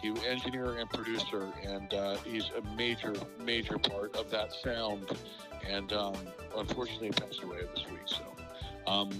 he 0.00 0.08
engineer 0.28 0.76
and 0.78 0.88
producer, 0.90 1.48
and 1.64 1.92
uh, 1.94 2.16
he's 2.18 2.50
a 2.50 2.76
major, 2.76 3.14
major 3.42 3.78
part 3.78 4.14
of 4.16 4.30
that 4.30 4.52
sound. 4.52 5.10
And 5.66 5.92
um, 5.92 6.14
unfortunately, 6.56 7.08
he 7.08 7.12
passed 7.14 7.42
away 7.42 7.60
this 7.74 7.84
week. 7.90 8.00
So, 8.04 8.24
um, 8.86 9.10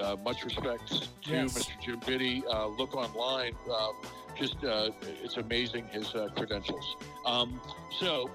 uh, 0.00 0.16
much 0.22 0.44
respect 0.44 0.86
to 0.88 1.30
Yes. 1.30 1.58
Mr. 1.58 1.70
Jim 1.82 2.00
Vitti. 2.00 2.42
Uh, 2.44 2.68
look 2.68 2.94
online. 2.94 3.54
Just 4.38 4.62
uh, 4.64 4.90
it's 5.22 5.36
amazing 5.36 5.86
his 5.88 6.14
uh, 6.14 6.28
credentials. 6.36 6.96
Um, 7.26 7.60
so, 7.98 8.30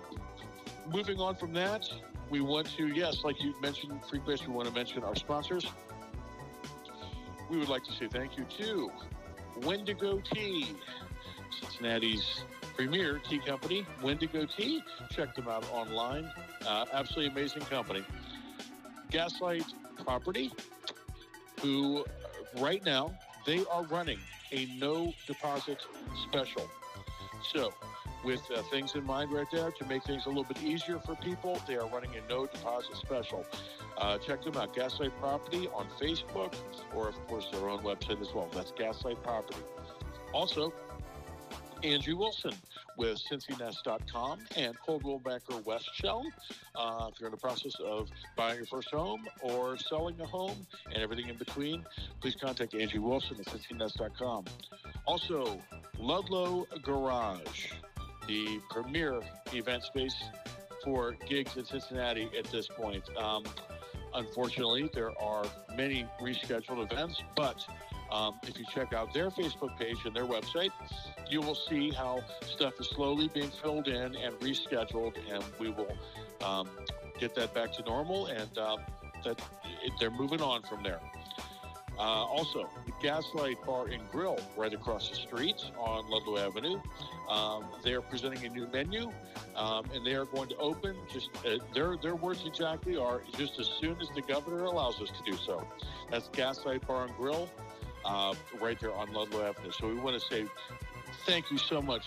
moving 0.91 1.19
on 1.19 1.35
from 1.35 1.53
that, 1.53 1.87
we 2.29 2.41
want 2.41 2.67
to 2.77 2.87
yes, 2.87 3.23
like 3.23 3.41
you 3.41 3.53
mentioned, 3.61 4.03
Freak 4.09 4.25
Bass. 4.25 4.45
We 4.45 4.53
want 4.53 4.67
to 4.67 4.73
mention 4.73 5.03
our 5.03 5.15
sponsors. 5.15 5.65
We 7.49 7.57
would 7.57 7.69
like 7.69 7.83
to 7.85 7.91
say 7.93 8.07
thank 8.07 8.37
you 8.37 8.45
to 8.57 8.91
Wendigo 9.61 10.21
Tea, 10.33 10.75
Cincinnati's 11.61 12.43
premier 12.75 13.19
tea 13.19 13.39
company. 13.39 13.85
Wendigo 14.01 14.45
Tea. 14.45 14.83
Check 15.09 15.35
them 15.35 15.47
out 15.47 15.65
online. 15.71 16.29
Uh, 16.65 16.85
absolutely 16.91 17.31
amazing 17.31 17.61
company. 17.63 18.03
Gaslight 19.09 19.65
Property, 20.03 20.51
who 21.61 21.99
uh, 21.99 22.03
right 22.61 22.83
now 22.83 23.17
they 23.45 23.63
are 23.71 23.83
running 23.83 24.19
a 24.53 24.67
no 24.77 25.13
deposit 25.27 25.79
special. 26.23 26.69
So, 27.41 27.73
with 28.23 28.41
uh, 28.51 28.61
things 28.63 28.95
in 28.95 29.03
mind 29.05 29.33
right 29.33 29.47
there 29.51 29.71
to 29.71 29.85
make 29.85 30.03
things 30.03 30.25
a 30.25 30.29
little 30.29 30.45
bit 30.45 30.63
easier 30.63 30.99
for 30.99 31.15
people, 31.15 31.59
they 31.67 31.75
are 31.75 31.87
running 31.87 32.11
a 32.15 32.29
no 32.29 32.45
deposit 32.45 32.95
special. 32.95 33.45
Uh, 33.97 34.17
check 34.19 34.43
them 34.43 34.55
out, 34.55 34.73
Gaslight 34.73 35.11
Property 35.19 35.67
on 35.73 35.87
Facebook, 35.99 36.53
or 36.95 37.09
of 37.09 37.27
course 37.27 37.47
their 37.51 37.69
own 37.69 37.79
website 37.79 38.21
as 38.21 38.33
well. 38.33 38.47
That's 38.53 38.71
Gaslight 38.71 39.21
Property. 39.23 39.59
Also, 40.33 40.73
Andrew 41.83 42.15
Wilson 42.15 42.53
with 42.97 43.19
CincyNest.com 43.29 44.39
and 44.55 44.79
Coldwell 44.79 45.19
Banker 45.19 45.57
West 45.65 45.89
Shell. 45.95 46.25
Uh, 46.75 47.09
if 47.11 47.19
you're 47.19 47.27
in 47.27 47.31
the 47.31 47.37
process 47.37 47.73
of 47.85 48.09
buying 48.35 48.57
your 48.57 48.65
first 48.65 48.89
home 48.89 49.25
or 49.41 49.77
selling 49.77 50.19
a 50.21 50.25
home 50.25 50.65
and 50.85 50.97
everything 50.97 51.29
in 51.29 51.37
between, 51.37 51.83
please 52.21 52.35
contact 52.35 52.73
Angie 52.73 52.99
Wilson 52.99 53.37
at 53.39 53.45
CincyNest.com. 53.45 54.45
Also, 55.05 55.59
Ludlow 55.99 56.67
Garage, 56.81 57.71
the 58.27 58.59
premier 58.69 59.21
event 59.53 59.83
space 59.83 60.15
for 60.83 61.15
gigs 61.27 61.55
in 61.57 61.65
Cincinnati 61.65 62.29
at 62.37 62.45
this 62.45 62.67
point. 62.67 63.03
Um, 63.17 63.43
unfortunately, 64.13 64.89
there 64.93 65.11
are 65.21 65.45
many 65.75 66.05
rescheduled 66.21 66.91
events, 66.91 67.21
but 67.35 67.65
um, 68.11 68.39
if 68.43 68.57
you 68.59 68.65
check 68.73 68.93
out 68.93 69.13
their 69.13 69.29
Facebook 69.29 69.77
page 69.77 69.97
and 70.05 70.15
their 70.15 70.25
website, 70.25 70.71
you 71.29 71.41
will 71.41 71.55
see 71.55 71.89
how 71.91 72.23
stuff 72.45 72.79
is 72.79 72.87
slowly 72.89 73.29
being 73.33 73.49
filled 73.49 73.87
in 73.87 74.15
and 74.15 74.39
rescheduled, 74.39 75.15
and 75.31 75.43
we 75.59 75.69
will 75.69 75.97
um, 76.43 76.69
get 77.19 77.35
that 77.35 77.53
back 77.53 77.71
to 77.73 77.83
normal, 77.83 78.27
and 78.27 78.57
um, 78.57 78.79
that 79.23 79.39
it, 79.83 79.93
they're 79.99 80.11
moving 80.11 80.41
on 80.41 80.61
from 80.63 80.83
there. 80.83 80.99
Uh, 81.97 82.01
also, 82.01 82.67
the 82.85 82.91
Gaslight 83.03 83.63
Bar 83.65 83.87
and 83.87 84.01
Grill 84.11 84.39
right 84.57 84.73
across 84.73 85.09
the 85.09 85.15
street 85.15 85.63
on 85.77 86.09
Ludlow 86.09 86.39
Avenue. 86.39 86.81
Um, 87.29 87.65
they 87.83 87.93
are 87.93 88.01
presenting 88.01 88.43
a 88.45 88.49
new 88.49 88.67
menu, 88.67 89.11
um, 89.55 89.85
and 89.93 90.03
they 90.05 90.15
are 90.15 90.25
going 90.25 90.49
to 90.49 90.57
open. 90.57 90.95
Just 91.11 91.29
uh, 91.45 91.57
their 91.73 91.95
their 91.97 92.15
words 92.15 92.43
exactly 92.47 92.97
are 92.97 93.21
just 93.37 93.59
as 93.59 93.69
soon 93.79 93.95
as 94.01 94.07
the 94.15 94.21
governor 94.23 94.63
allows 94.63 94.99
us 95.01 95.09
to 95.09 95.31
do 95.31 95.37
so. 95.37 95.65
That's 96.09 96.29
Gaslight 96.29 96.87
Bar 96.87 97.05
and 97.05 97.15
Grill, 97.15 97.47
uh, 98.05 98.33
right 98.59 98.79
there 98.79 98.93
on 98.93 99.13
Ludlow 99.13 99.45
Avenue. 99.45 99.71
So 99.71 99.87
we 99.87 99.95
want 99.95 100.19
to 100.19 100.27
say 100.27 100.45
thank 101.25 101.51
you 101.51 101.57
so 101.57 101.81
much 101.81 102.05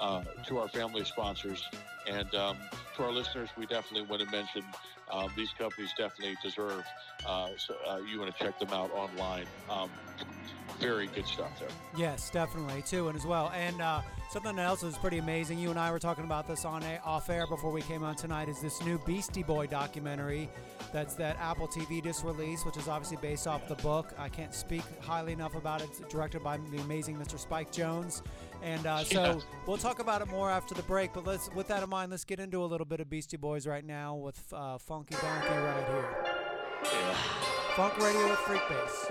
uh, 0.00 0.22
to 0.46 0.58
our 0.58 0.68
family 0.68 1.04
sponsors 1.04 1.62
and 2.08 2.34
um, 2.34 2.56
to 2.96 3.04
our 3.04 3.12
listeners. 3.12 3.48
We 3.56 3.66
definitely 3.66 4.08
want 4.08 4.22
to 4.22 4.30
mention 4.30 4.62
um, 5.10 5.30
these 5.36 5.50
companies 5.58 5.90
definitely 5.96 6.36
deserve. 6.42 6.84
Uh, 7.26 7.48
so 7.56 7.74
uh, 7.88 7.98
you 7.98 8.18
want 8.18 8.36
to 8.36 8.44
check 8.44 8.58
them 8.58 8.70
out 8.70 8.90
online. 8.92 9.46
Um, 9.70 9.90
very 10.78 11.06
good 11.06 11.26
stuff 11.26 11.58
there. 11.58 11.68
Yes, 11.96 12.30
definitely 12.30 12.82
too, 12.82 13.08
and 13.08 13.16
as 13.16 13.24
well. 13.24 13.50
And 13.54 13.80
uh, 13.80 14.02
something 14.30 14.58
else 14.58 14.82
is 14.82 14.96
pretty 14.98 15.18
amazing. 15.18 15.58
You 15.58 15.70
and 15.70 15.78
I 15.78 15.90
were 15.90 15.98
talking 15.98 16.24
about 16.24 16.46
this 16.46 16.64
on 16.64 16.82
a, 16.82 17.00
off 17.04 17.30
air 17.30 17.46
before 17.46 17.70
we 17.70 17.80
came 17.82 18.02
on 18.02 18.14
tonight. 18.14 18.48
Is 18.48 18.60
this 18.60 18.82
new 18.84 18.98
Beastie 19.06 19.42
Boy 19.42 19.66
documentary? 19.66 20.50
That's 20.92 21.14
that 21.14 21.38
Apple 21.40 21.68
TV 21.68 22.02
just 22.02 22.24
released, 22.24 22.66
which 22.66 22.76
is 22.76 22.88
obviously 22.88 23.16
based 23.22 23.46
off 23.46 23.66
the 23.68 23.74
book. 23.76 24.12
I 24.18 24.28
can't 24.28 24.54
speak 24.54 24.82
highly 25.00 25.32
enough 25.32 25.54
about 25.54 25.80
it. 25.80 25.88
It's 25.90 26.12
directed 26.12 26.42
by 26.42 26.58
the 26.58 26.78
amazing 26.78 27.16
Mr. 27.16 27.38
Spike 27.38 27.72
Jonze, 27.72 28.22
and 28.62 28.86
uh, 28.86 29.04
so 29.04 29.22
Yeah. 29.22 29.38
we'll 29.66 29.76
talk 29.78 29.98
about 30.00 30.22
it 30.22 30.28
more 30.28 30.50
after 30.50 30.74
the 30.74 30.82
break. 30.82 31.12
But 31.12 31.24
let's, 31.26 31.50
with 31.54 31.68
that 31.68 31.82
in 31.82 31.88
mind, 31.88 32.10
let's 32.10 32.24
get 32.24 32.40
into 32.40 32.62
a 32.62 32.66
little 32.66 32.84
bit 32.86 33.00
of 33.00 33.08
Beastie 33.10 33.36
Boys 33.36 33.66
right 33.66 33.84
now 33.84 34.14
with 34.14 34.40
uh, 34.52 34.78
Funky 34.78 35.14
Donkey 35.20 35.48
right 35.48 35.86
here. 35.88 36.08
Funk 37.74 37.96
Radio 37.98 38.28
with 38.28 38.38
Freak 38.40 38.62
Bass. 38.68 39.10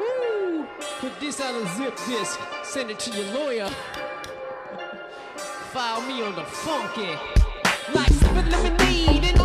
Woo! 0.00 0.66
Put 1.00 1.18
this 1.20 1.40
on 1.40 1.54
a 1.62 1.66
zip 1.76 1.96
disc. 2.08 2.38
Send 2.62 2.90
it 2.90 2.98
to 3.00 3.10
your 3.10 3.34
lawyer. 3.34 3.68
File 5.72 6.00
me 6.02 6.22
on 6.22 6.34
the 6.34 6.44
funky. 6.44 7.14
Like 7.94 8.08
sipping 8.08 8.50
lemonade 8.50 9.35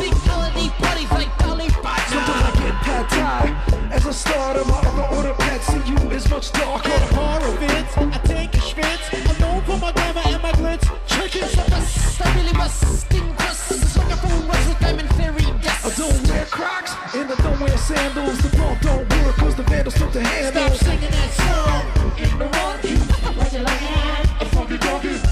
and 0.00 0.12
palm, 0.12 0.12
big 0.12 0.12
holiday 0.28 0.68
parties 0.78 1.10
like 1.10 1.38
Dolly 1.38 1.68
Sometimes 1.68 2.44
I 2.44 2.52
get 2.58 2.74
pad 2.82 3.08
thai 3.10 3.94
As 3.94 4.06
I 4.06 4.10
start 4.10 4.56
on 4.56 4.68
my 4.68 4.78
other 4.78 5.16
order 5.16 5.34
pad 5.34 5.60
See 5.62 5.82
you 5.90 5.96
is 6.10 6.28
much 6.30 6.52
darker 6.52 6.90
At 6.90 7.12
horror 7.12 7.54
events, 7.54 7.96
I 7.96 8.18
take 8.24 8.54
a 8.54 8.58
schwitz. 8.58 9.06
I'm 9.12 9.40
known 9.40 9.62
for 9.62 9.78
my 9.78 9.92
glamour 9.92 10.22
and 10.26 10.42
my 10.42 10.52
glitz. 10.52 10.84
Churches 11.06 11.52
of 11.58 11.72
us, 11.72 12.20
I 12.20 12.34
really 12.36 12.52
busting 12.52 13.34
crusts. 13.36 13.96
Like 13.96 14.12
a 14.12 14.16
fool 14.16 14.48
was 14.48 14.66
a 14.68 14.74
diamond 14.80 15.10
fairy 15.16 15.46
dust. 15.62 15.86
I 15.86 15.90
don't 15.96 16.28
wear 16.28 16.46
Crocs 16.46 16.92
and 17.14 17.32
I 17.32 17.36
don't 17.36 17.60
wear 17.60 17.78
sandals 17.78 18.38
The 18.38 18.56
bump 18.56 18.80
don't 18.80 19.08
work 19.24 19.36
cause 19.36 19.54
the 19.54 19.62
vandals 19.64 19.94
took 19.94 20.12
the 20.12 20.22
handles 20.22 20.78
Stop 20.78 20.88
singing 20.88 21.10
that 21.10 21.30
song. 21.42 21.82
Ignorant, 22.18 22.84
you. 22.84 22.96
What 23.36 23.52
you 23.52 23.64
at? 23.64 24.42
A 24.42 24.44
funky 24.46 24.78
donkey 24.78 25.31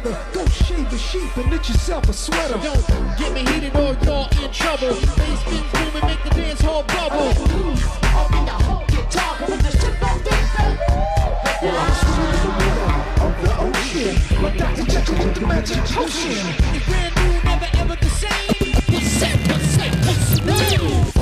the 0.00 0.10
weather. 0.10 0.18
Go 0.32 0.46
shave 0.46 0.90
the 0.90 0.98
sheep 0.98 1.36
and 1.36 1.50
knit 1.50 1.68
yourself 1.68 2.08
a 2.08 2.12
sweater. 2.12 2.58
Don't 2.58 3.18
get 3.18 3.32
me 3.32 3.40
heated 3.52 3.74
or 3.76 3.96
you're 4.04 4.44
in 4.44 4.52
trouble. 4.52 4.94
Bass 5.16 5.44
been 5.44 5.64
booming, 5.72 6.06
make 6.06 6.22
the 6.24 6.30
dance 6.30 6.60
hall 6.60 6.82
bubble. 6.84 7.28
Up 7.28 8.32
in 8.32 8.44
the 8.44 8.56
whole 8.64 8.86
guitar, 8.86 9.36
but 9.40 9.58
the 9.60 9.70
shit 9.70 10.00
don't 10.00 10.24
get 10.24 10.42
Well, 11.62 11.78
I'm 11.78 11.94
swimming 12.00 12.34
in 12.34 12.42
the 12.42 12.52
middle 12.58 12.90
of 13.26 13.34
the 13.42 13.50
ocean. 13.66 14.14
But 14.42 14.52
Dr. 14.58 14.84
Jekyll 14.84 15.24
with 15.24 15.34
the 15.34 15.46
magic 15.46 15.84
potion. 15.84 16.30
It's 16.74 16.86
brand 16.86 17.14
new, 17.16 17.42
never 17.44 17.68
ever 17.76 17.96
the 17.96 18.10
same. 18.10 18.72
What's 18.92 19.22
up, 19.22 19.38
what's 19.48 19.78
up, 19.78 20.46
what's 20.46 21.16
up? 21.16 21.21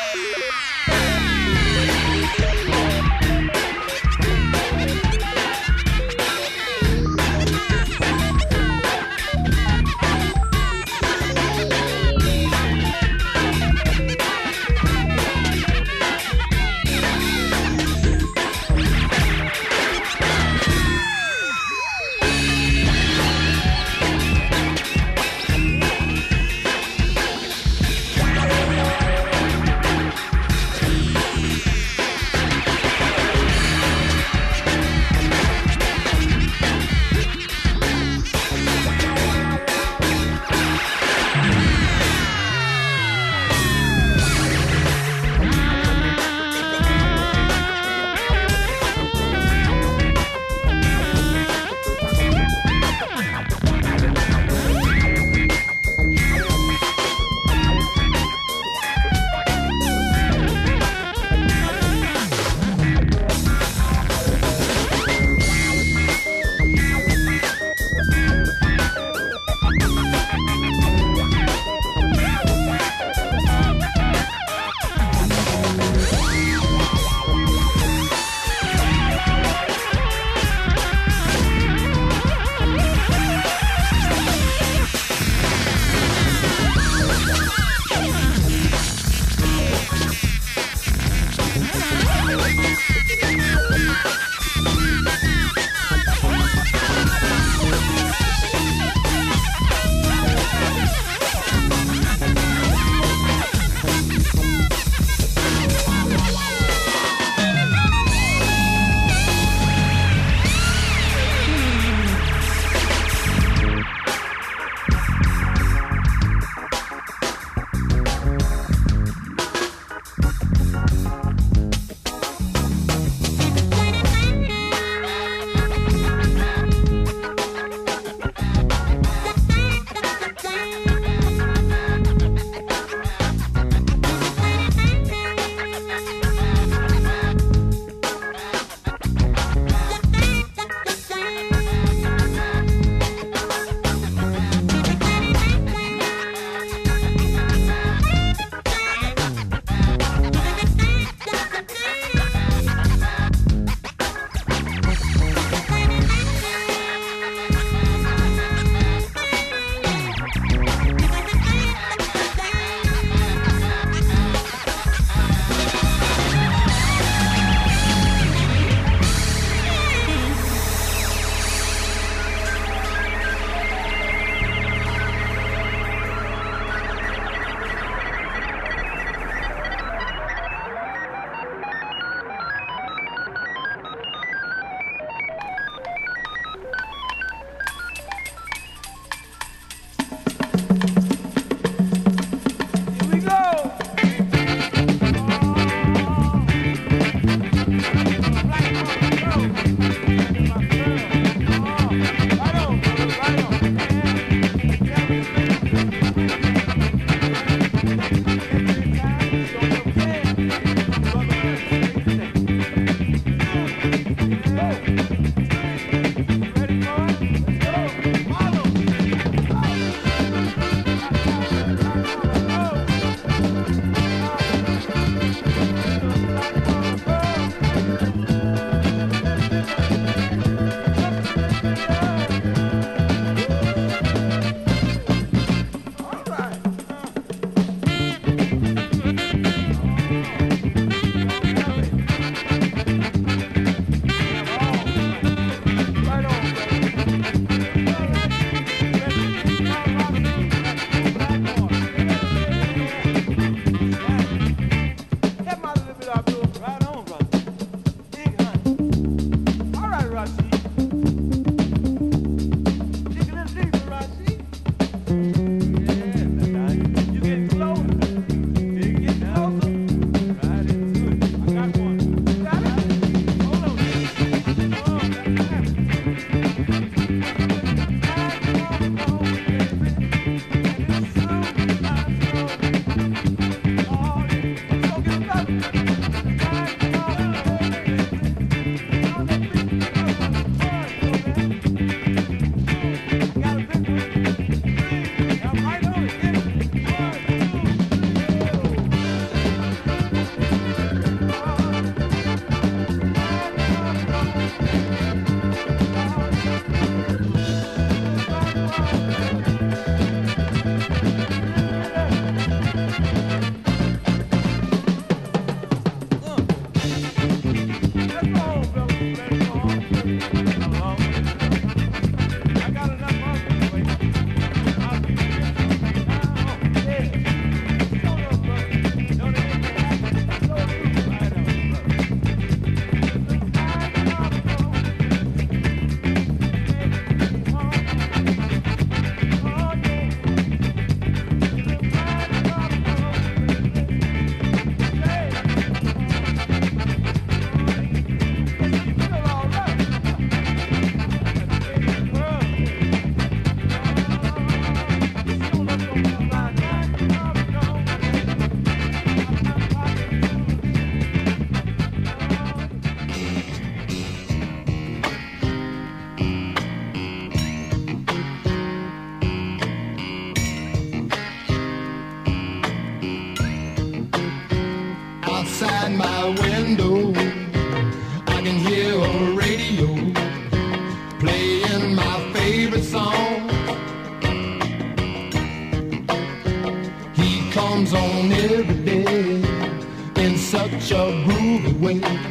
Groovy 391.81 392.30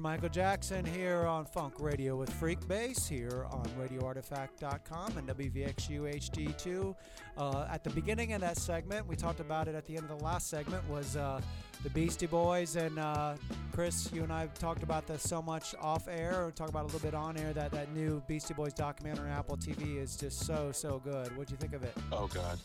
Mr. 0.00 0.02
Michael 0.02 0.28
Jackson 0.30 0.84
here 0.84 1.26
on 1.26 1.44
Funk 1.44 1.74
Radio 1.78 2.16
with 2.16 2.32
Freak 2.32 2.66
Bass 2.66 3.06
here 3.06 3.46
on 3.50 3.64
RadioArtifact.com 3.78 5.18
and 5.18 5.28
WVXU 5.28 6.14
HD2. 6.14 6.94
Uh, 7.40 7.66
at 7.70 7.82
the 7.82 7.88
beginning 7.90 8.34
of 8.34 8.42
that 8.42 8.58
segment, 8.58 9.06
we 9.06 9.16
talked 9.16 9.40
about 9.40 9.66
it 9.66 9.74
at 9.74 9.86
the 9.86 9.96
end 9.96 10.10
of 10.10 10.18
the 10.18 10.24
last 10.24 10.50
segment, 10.50 10.86
was 10.90 11.16
uh, 11.16 11.40
the 11.82 11.88
Beastie 11.88 12.26
Boys. 12.26 12.76
And 12.76 12.98
uh, 12.98 13.34
Chris, 13.72 14.10
you 14.12 14.22
and 14.22 14.30
I 14.30 14.46
talked 14.58 14.82
about 14.82 15.06
this 15.06 15.22
so 15.22 15.40
much 15.40 15.74
off 15.80 16.06
air, 16.06 16.44
or 16.44 16.50
talk 16.50 16.68
about 16.68 16.82
a 16.82 16.86
little 16.86 17.00
bit 17.00 17.14
on 17.14 17.38
air, 17.38 17.54
that 17.54 17.70
that 17.70 17.94
new 17.94 18.22
Beastie 18.28 18.52
Boys 18.52 18.74
documentary 18.74 19.30
on 19.30 19.38
Apple 19.38 19.56
TV 19.56 19.96
is 19.96 20.16
just 20.16 20.40
so, 20.40 20.70
so 20.70 21.00
good. 21.02 21.34
What'd 21.34 21.50
you 21.50 21.56
think 21.56 21.72
of 21.72 21.82
it? 21.82 21.96
Oh 22.12 22.26
God. 22.26 22.58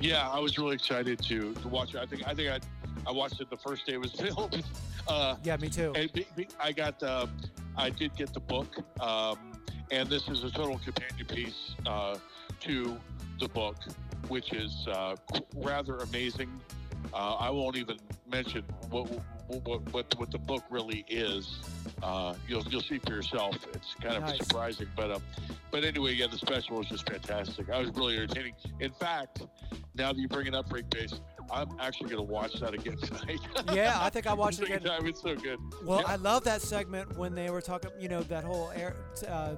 Yeah, 0.00 0.28
I 0.28 0.40
was 0.40 0.58
really 0.58 0.74
excited 0.74 1.22
to, 1.22 1.54
to 1.54 1.68
watch 1.68 1.94
it. 1.94 2.00
I 2.00 2.06
think 2.06 2.26
I 2.26 2.34
think 2.34 2.50
I 2.50 2.58
I 3.06 3.12
watched 3.12 3.40
it 3.40 3.48
the 3.50 3.56
first 3.56 3.86
day 3.86 3.92
it 3.92 4.00
was 4.00 4.10
filmed. 4.20 4.64
Uh, 5.06 5.36
yeah, 5.44 5.56
me 5.58 5.68
too. 5.68 5.92
And 5.94 6.12
be, 6.12 6.26
be, 6.34 6.48
I 6.58 6.72
got 6.72 7.00
uh, 7.04 7.28
I 7.76 7.90
did 7.90 8.16
get 8.16 8.34
the 8.34 8.40
book, 8.40 8.78
um, 9.00 9.38
and 9.92 10.08
this 10.08 10.26
is 10.26 10.42
a 10.42 10.50
total 10.50 10.80
companion 10.80 11.26
piece 11.26 11.76
uh, 11.86 12.16
to 12.62 12.98
the 13.38 13.48
book, 13.48 13.76
which 14.28 14.52
is 14.52 14.86
uh, 14.88 15.16
rather 15.56 15.96
amazing. 15.98 16.48
Uh, 17.12 17.34
I 17.34 17.50
won't 17.50 17.76
even 17.76 17.98
mention 18.30 18.62
what 18.90 19.08
what, 19.48 19.92
what 19.92 20.18
what 20.18 20.30
the 20.30 20.38
book 20.38 20.62
really 20.70 21.04
is. 21.08 21.58
Uh, 22.02 22.34
you'll 22.46 22.62
you'll 22.68 22.82
see 22.82 22.98
for 22.98 23.12
yourself. 23.12 23.56
It's 23.72 23.94
kind 24.00 24.16
of 24.16 24.22
Nice. 24.24 24.38
surprising, 24.38 24.88
but 24.96 25.10
um, 25.10 25.22
but 25.70 25.84
anyway, 25.84 26.14
yeah, 26.14 26.26
the 26.26 26.38
special 26.38 26.76
was 26.78 26.88
just 26.88 27.08
fantastic. 27.08 27.70
I 27.70 27.80
was 27.80 27.90
really 27.94 28.16
entertaining. 28.16 28.54
In 28.80 28.92
fact, 28.92 29.42
now 29.94 30.12
that 30.12 30.18
you 30.18 30.28
bring 30.28 30.46
it 30.46 30.54
up, 30.54 30.68
Freak 30.68 30.90
Bass, 30.90 31.14
I'm 31.52 31.68
actually 31.80 32.10
going 32.10 32.26
to 32.26 32.30
watch 32.32 32.54
that 32.60 32.74
again 32.74 32.96
tonight. 32.98 33.40
Yeah, 33.72 33.98
I 34.00 34.10
think 34.10 34.26
I 34.26 34.32
watched 34.34 34.60
it 34.60 34.64
again. 34.70 34.80
Time. 34.82 35.06
It's 35.06 35.20
so 35.22 35.34
good. 35.34 35.58
Well, 35.84 36.00
Yeah. 36.00 36.12
I 36.12 36.16
love 36.16 36.44
that 36.44 36.62
segment 36.62 37.16
when 37.16 37.34
they 37.34 37.50
were 37.50 37.60
talking, 37.60 37.90
you 37.98 38.08
know, 38.08 38.22
that 38.24 38.44
whole 38.44 38.70
era. 38.74 38.94
Uh, 39.26 39.54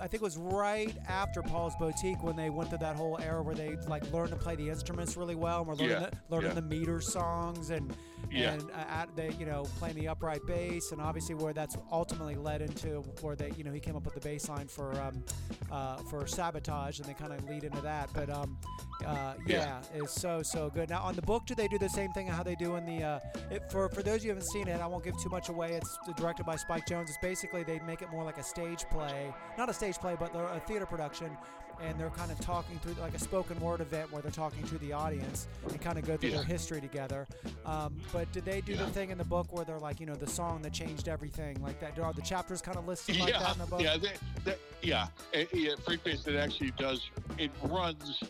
I 0.00 0.06
think 0.08 0.14
it 0.14 0.22
was 0.22 0.36
right 0.36 0.94
after 1.08 1.42
Paul's 1.42 1.74
Boutique 1.78 2.22
when 2.22 2.36
they 2.36 2.50
went 2.50 2.68
through 2.70 2.78
that 2.78 2.96
whole 2.96 3.18
era 3.20 3.42
where 3.42 3.54
they 3.54 3.76
like 3.88 4.10
learned 4.12 4.30
to 4.30 4.36
play 4.36 4.56
the 4.56 4.68
instruments 4.68 5.16
really 5.16 5.34
well 5.34 5.58
and 5.60 5.66
were 5.68 5.74
learning, 5.74 5.90
Yeah, 5.90 6.10
the, 6.10 6.34
learning 6.34 6.50
yeah. 6.50 6.54
the 6.54 6.62
meter 6.62 7.00
songs 7.00 7.70
and 7.70 7.94
Yeah. 8.30 8.54
and 8.54 8.70
uh, 8.70 8.74
at 8.88 9.16
they, 9.16 9.30
you 9.38 9.46
know, 9.46 9.64
playing 9.78 9.96
the 9.96 10.08
upright 10.08 10.40
bass 10.46 10.92
and 10.92 11.00
obviously 11.00 11.34
where 11.34 11.52
that's 11.52 11.76
ultimately 11.90 12.34
led 12.34 12.62
into 12.62 13.02
where 13.20 13.36
they, 13.36 13.52
you 13.56 13.64
know, 13.64 13.72
he 13.72 13.80
came 13.80 13.96
up 13.96 14.04
with 14.04 14.14
the 14.14 14.20
bass 14.20 14.48
line 14.48 14.68
for 14.68 14.92
um, 15.00 15.24
uh, 15.70 15.96
for 16.10 16.26
sabotage 16.26 16.98
and 17.00 17.08
they 17.08 17.14
kind 17.14 17.32
of 17.32 17.44
lead 17.48 17.64
into 17.64 17.80
that. 17.82 18.08
But 18.14 18.30
um, 18.30 18.58
uh, 19.06 19.34
yeah, 19.46 19.82
it's 19.94 20.18
so 20.20 20.42
so 20.42 20.70
good. 20.70 20.90
Now 20.90 21.02
on 21.02 21.14
the 21.14 21.22
book, 21.22 21.46
do 21.46 21.54
they 21.54 21.68
do 21.68 21.78
the 21.78 21.88
same 21.88 22.12
thing 22.12 22.26
how 22.26 22.42
they 22.42 22.54
do 22.54 22.76
in 22.76 22.84
the? 22.86 23.02
Uh, 23.04 23.20
it, 23.50 23.70
for 23.70 23.88
for 23.88 24.02
those 24.02 24.16
of 24.16 24.24
you 24.24 24.30
who 24.30 24.36
haven't 24.36 24.50
seen 24.50 24.68
it, 24.68 24.80
I 24.80 24.86
won't 24.86 25.04
give 25.04 25.20
too 25.22 25.28
much 25.30 25.48
away. 25.48 25.72
It's 25.72 25.98
directed 26.16 26.44
by 26.46 26.56
Spike 26.56 26.86
Jonze. 26.86 27.08
It's 27.08 27.18
basically 27.20 27.62
they 27.64 27.80
make 27.86 28.02
it 28.02 28.10
more 28.10 28.24
like 28.24 28.38
a 28.38 28.42
stage 28.42 28.84
play, 28.90 29.32
not 29.58 29.68
a 29.68 29.74
stage 29.74 29.96
play, 29.96 30.16
but 30.18 30.34
a 30.34 30.60
theater 30.66 30.86
production, 30.86 31.36
and 31.82 31.98
they're 31.98 32.10
kind 32.10 32.30
of 32.30 32.38
talking 32.40 32.78
through 32.78 32.94
like 33.00 33.14
a 33.14 33.18
spoken 33.18 33.58
word 33.60 33.80
event 33.80 34.10
where 34.12 34.22
they're 34.22 34.30
talking 34.30 34.62
to 34.64 34.78
the 34.78 34.92
audience 34.92 35.48
and 35.68 35.80
kind 35.80 35.98
of 35.98 36.06
go 36.06 36.16
through 36.16 36.30
Yeah. 36.30 36.36
their 36.36 36.44
history 36.44 36.80
together. 36.80 37.26
Um, 37.64 37.96
but 38.12 38.30
did 38.32 38.44
they 38.44 38.60
do 38.60 38.76
the 38.76 38.86
thing 38.88 39.10
in 39.10 39.18
the 39.18 39.24
book 39.24 39.52
where 39.52 39.64
they're 39.64 39.78
like, 39.78 40.00
you 40.00 40.06
know, 40.06 40.14
the 40.14 40.26
song 40.26 40.62
that 40.62 40.72
changed 40.72 41.08
everything, 41.08 41.62
like 41.62 41.80
that? 41.80 41.98
Are 41.98 42.12
the 42.12 42.22
chapters 42.22 42.60
kind 42.60 42.76
of 42.76 42.86
listed 42.86 43.18
like 43.18 43.30
yeah, 43.30 43.40
that 43.40 43.52
in 43.54 43.58
the 43.60 43.66
book? 43.66 43.80
yeah, 43.82 43.96
they, 43.96 44.12
they, 44.44 44.56
yeah. 44.82 45.06
It, 45.32 45.48
yeah, 45.52 45.74
Freak 45.84 46.04
Bass 46.04 46.26
it 46.26 46.36
actually 46.36 46.72
does. 46.72 47.08
It 47.38 47.50
runs. 47.64 48.22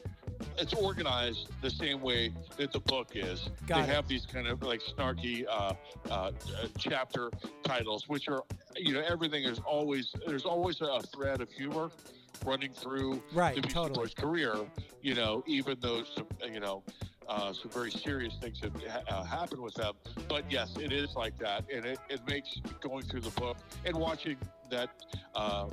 It's 0.58 0.74
organized 0.74 1.48
the 1.62 1.70
same 1.70 2.00
way 2.00 2.32
that 2.58 2.72
the 2.72 2.80
book 2.80 3.08
is. 3.14 3.48
Got 3.66 3.76
they 3.86 3.92
it. 3.92 3.94
have 3.94 4.06
these 4.06 4.26
kind 4.26 4.46
of 4.46 4.62
like 4.62 4.80
snarky 4.82 5.46
uh, 5.48 5.72
uh, 6.10 6.30
chapter 6.78 7.30
titles, 7.64 8.08
which 8.08 8.28
are 8.28 8.42
you 8.76 8.92
know 8.92 9.00
everything 9.00 9.44
is 9.44 9.58
always 9.60 10.14
there's 10.26 10.44
always 10.44 10.80
a 10.80 11.00
thread 11.00 11.40
of 11.40 11.50
humor 11.50 11.90
running 12.44 12.72
through 12.72 13.22
Right, 13.32 13.54
the 13.54 13.62
Beastie 13.62 13.74
totally. 13.74 14.06
Boys' 14.06 14.14
career. 14.14 14.54
You 15.02 15.14
know, 15.14 15.42
even 15.46 15.76
though 15.80 16.04
some 16.04 16.26
you 16.52 16.60
know. 16.60 16.82
Uh, 17.26 17.54
some 17.54 17.70
very 17.70 17.90
serious 17.90 18.34
things 18.38 18.60
have 18.60 18.74
ha- 18.86 19.00
uh, 19.08 19.24
happened 19.24 19.58
with 19.62 19.72
them, 19.72 19.94
but 20.28 20.44
yes, 20.52 20.76
it 20.78 20.92
is 20.92 21.14
like 21.16 21.34
that, 21.38 21.64
and 21.72 21.86
it, 21.86 21.98
it 22.10 22.20
makes 22.28 22.60
going 22.82 23.02
through 23.02 23.22
the 23.22 23.30
book 23.30 23.56
and 23.86 23.96
watching 23.96 24.36
that 24.68 24.90
uh, 25.34 25.66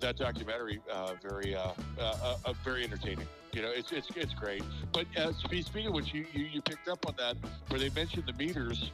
that 0.00 0.16
documentary 0.16 0.80
uh, 0.90 1.12
very 1.22 1.54
uh, 1.54 1.72
uh, 1.98 2.02
uh, 2.22 2.36
uh, 2.46 2.52
very 2.64 2.84
entertaining. 2.84 3.26
You 3.52 3.60
know, 3.60 3.70
it's 3.70 3.92
it's 3.92 4.08
it's 4.16 4.32
great. 4.32 4.62
But 4.94 5.06
uh, 5.14 5.32
speaking 5.32 5.88
of 5.88 5.92
which, 5.92 6.14
you, 6.14 6.24
you 6.32 6.46
you 6.46 6.62
picked 6.62 6.88
up 6.88 7.06
on 7.06 7.16
that 7.18 7.36
where 7.68 7.78
they 7.78 7.90
mentioned 7.90 8.24
the 8.26 8.32
meters. 8.32 8.90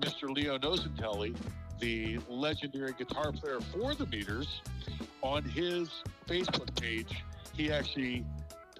Mr. 0.00 0.28
Leo 0.28 0.58
Nocentelli, 0.58 1.34
the 1.80 2.18
legendary 2.28 2.92
guitar 2.98 3.32
player 3.32 3.60
for 3.72 3.94
the 3.94 4.04
meters, 4.06 4.60
on 5.24 5.42
his 5.42 5.88
Facebook 6.28 6.78
page, 6.80 7.24
he 7.54 7.72
actually 7.72 8.24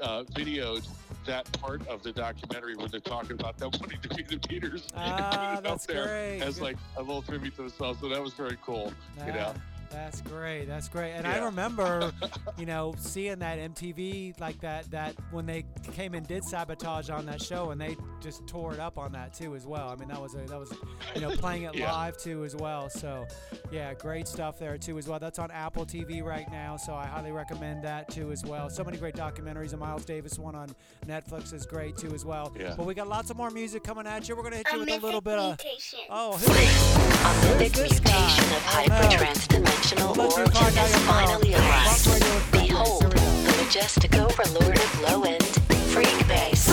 uh, 0.01 0.23
videoed 0.35 0.87
that 1.27 1.51
part 1.53 1.87
of 1.89 2.03
the 2.03 2.13
documentary 2.13 2.77
where 2.77 2.89
they're 2.89 3.01
talking 3.01 3.33
about 3.33 3.57
them 3.57 3.71
wanting 3.81 3.99
to 4.03 4.09
be 4.11 4.23
the 4.23 4.39
Meters 4.51 4.87
and 4.95 5.15
Ah, 5.15 5.55
put 5.55 5.59
it 5.59 5.63
that's 5.69 5.89
out 5.89 5.95
there 5.95 6.05
great. 6.07 6.41
as 6.43 6.61
like 6.61 6.77
a 6.99 7.01
little 7.03 7.23
tribute 7.23 7.57
to 7.57 7.63
themselves. 7.63 7.99
So 8.01 8.09
that 8.11 8.23
was 8.23 8.35
very 8.35 8.59
cool. 8.63 8.93
You 9.27 9.33
know, 9.33 9.55
That's 9.95 10.21
great. 10.23 10.67
That's 10.67 10.89
great. 10.89 11.13
And 11.13 11.27
I 11.27 11.39
remember, 11.39 12.13
you 12.59 12.67
know, 12.67 12.95
seeing 12.99 13.39
that 13.39 13.59
MTV 13.59 14.39
like 14.41 14.61
that 14.61 14.91
that 14.91 15.15
when 15.31 15.47
they 15.47 15.65
came 15.93 16.15
and 16.15 16.27
did 16.27 16.45
sabotage 16.45 17.11
on 17.11 17.27
that 17.27 17.41
show 17.41 17.71
and 17.71 17.81
they 17.81 17.97
just 18.21 18.47
tore 18.47 18.75
it 18.75 18.81
up 18.81 18.99
on 18.99 19.13
that 19.13 19.33
too 19.35 19.55
as 19.55 19.67
well. 19.67 19.89
I 19.89 19.95
mean, 19.97 20.09
that 20.09 20.21
was 20.21 20.35
a, 20.35 20.39
that 20.39 20.59
was 20.59 20.73
you 21.15 21.21
know 21.21 21.31
playing 21.31 21.63
it 21.63 21.75
Yeah. 21.85 21.93
live 21.93 22.17
too 22.19 22.45
as 22.45 22.55
well. 22.57 22.91
So, 22.91 23.27
yeah, 23.71 23.95
great 23.95 24.27
stuff 24.29 24.59
there 24.59 24.77
too 24.79 24.99
as 24.99 25.07
well. 25.09 25.19
That's 25.19 25.39
on 25.39 25.51
Apple 25.51 25.87
TV 25.87 26.23
right 26.23 26.51
now, 26.51 26.77
so 26.77 26.95
I 26.95 27.07
highly 27.07 27.33
recommend 27.33 27.83
that 27.85 28.11
too 28.11 28.33
as 28.33 28.45
well. 28.45 28.69
So 28.71 28.83
many 28.85 28.97
great 28.99 29.15
documentaries. 29.15 29.71
The 29.71 29.77
Miles 29.77 30.05
Davis 30.05 30.39
one 30.39 30.55
on 30.55 30.69
Netflix 31.07 31.53
is 31.53 31.67
great 31.67 31.97
too 31.97 32.13
as 32.15 32.25
well. 32.25 32.53
Yeah. 32.59 32.75
But 32.77 32.87
we 32.87 32.95
got 32.95 33.09
lots 33.09 33.31
of 33.31 33.37
more 33.37 33.51
music 33.51 33.85
coming 33.85 34.07
at 34.07 34.29
you. 34.29 34.37
We're 34.37 34.43
gonna 34.43 34.57
hit 34.57 34.67
you 34.73 34.79
A 34.79 34.81
with 34.81 34.89
a 34.89 34.93
little 35.07 35.21
mythic 35.21 35.25
bit 35.25 35.39
of 35.39 35.59
mutation. 35.65 35.99
oh, 36.11 36.37
who 36.37 36.53
is 36.53 37.59
mythic 37.59 37.73
this 37.73 38.01
guy? 38.01 38.21
mutation 38.21 38.57
of 38.57 38.65
Oh, 38.77 38.85
no. 38.89 39.84
Hypertransdimensional 39.85 40.17
We'll 40.17 40.29
let 40.29 40.37
you 40.37 40.61
origin 40.61 40.77
has 40.77 40.97
finally 41.05 41.55
arrived. 41.55 42.53
Behold, 42.53 43.03
the 43.03 43.65
majestic 43.65 44.15
overlord 44.17 44.79
of 44.79 45.01
low-end 45.03 45.45
freak 45.93 46.29
bass. 46.29 46.69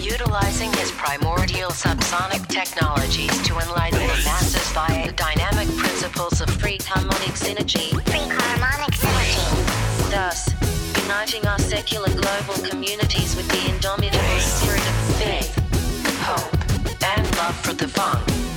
Utilizing 0.00 0.72
his 0.74 0.90
primordial 0.92 1.70
subsonic 1.70 2.46
technologies 2.48 3.34
to 3.42 3.58
enlighten 3.58 4.00
the 4.00 4.22
masses 4.24 4.70
via 4.72 5.06
the 5.06 5.12
dynamic 5.12 5.68
principles 5.76 6.40
of 6.40 6.50
freak 6.50 6.82
harmonic 6.82 7.34
synergy. 7.34 7.90
Freak 8.08 8.30
harmonic 8.30 8.94
synergy. 8.94 10.10
Thus, 10.10 10.50
uniting 11.02 11.46
our 11.46 11.58
secular 11.58 12.08
global 12.08 12.62
communities 12.68 13.36
with 13.36 13.48
the 13.48 13.70
indomitable 13.70 14.40
spirit 14.40 14.80
of 14.80 14.96
faith, 15.18 15.54
hope, 16.22 17.14
and 17.16 17.36
love 17.36 17.56
for 17.60 17.72
the 17.74 17.88
funk. 17.88 18.47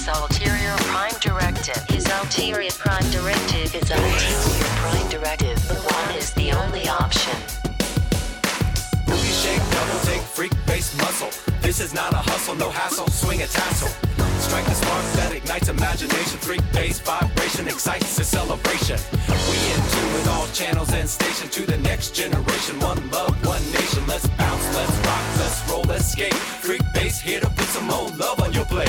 His 0.00 0.08
ulterior 0.08 0.74
prime 0.88 1.12
directive. 1.20 1.84
His 1.90 2.06
ulterior 2.08 2.70
prime 2.70 3.04
directive. 3.10 3.70
His 3.70 3.90
ulterior 3.90 4.72
prime 4.80 5.08
directive. 5.10 5.68
The 5.68 5.74
one 5.74 6.16
is 6.16 6.32
the 6.32 6.52
only 6.52 6.88
option. 6.88 7.36
Booty 9.04 9.28
shake, 9.28 9.60
double 9.60 10.00
take, 10.08 10.22
freak 10.22 10.52
bass 10.66 10.96
muscle. 10.96 11.28
This 11.60 11.80
is 11.80 11.92
not 11.92 12.14
a 12.14 12.16
hustle, 12.16 12.54
no 12.54 12.70
hassle, 12.70 13.08
swing 13.08 13.42
a 13.42 13.46
tassel. 13.46 13.88
Strike 14.40 14.64
the 14.64 14.74
spark 14.74 15.04
that 15.16 15.32
ignites 15.34 15.68
imagination. 15.68 16.38
Freak 16.38 16.62
bass 16.72 16.98
vibration 17.00 17.68
excites 17.68 18.16
the 18.16 18.24
celebration. 18.24 18.98
We 19.28 19.56
in 19.68 19.82
tune 19.92 20.12
with 20.14 20.28
all 20.28 20.46
channels 20.54 20.94
and 20.94 21.06
stations 21.06 21.50
to 21.50 21.66
the 21.66 21.76
next 21.76 22.14
generation. 22.14 22.80
One 22.80 23.10
love, 23.10 23.36
one 23.44 23.62
nation. 23.70 24.06
Let's 24.06 24.26
bounce, 24.28 24.64
let's 24.74 24.96
rock, 25.04 25.24
let's 25.36 25.70
roll, 25.70 25.82
let's 25.82 26.10
skate. 26.10 26.32
Freak 26.32 26.80
bass 26.94 27.20
here 27.20 27.40
to 27.40 27.50
put 27.50 27.66
some 27.66 27.84
more 27.84 28.08
love 28.16 28.40
on 28.40 28.54
your 28.54 28.64
plate. 28.64 28.88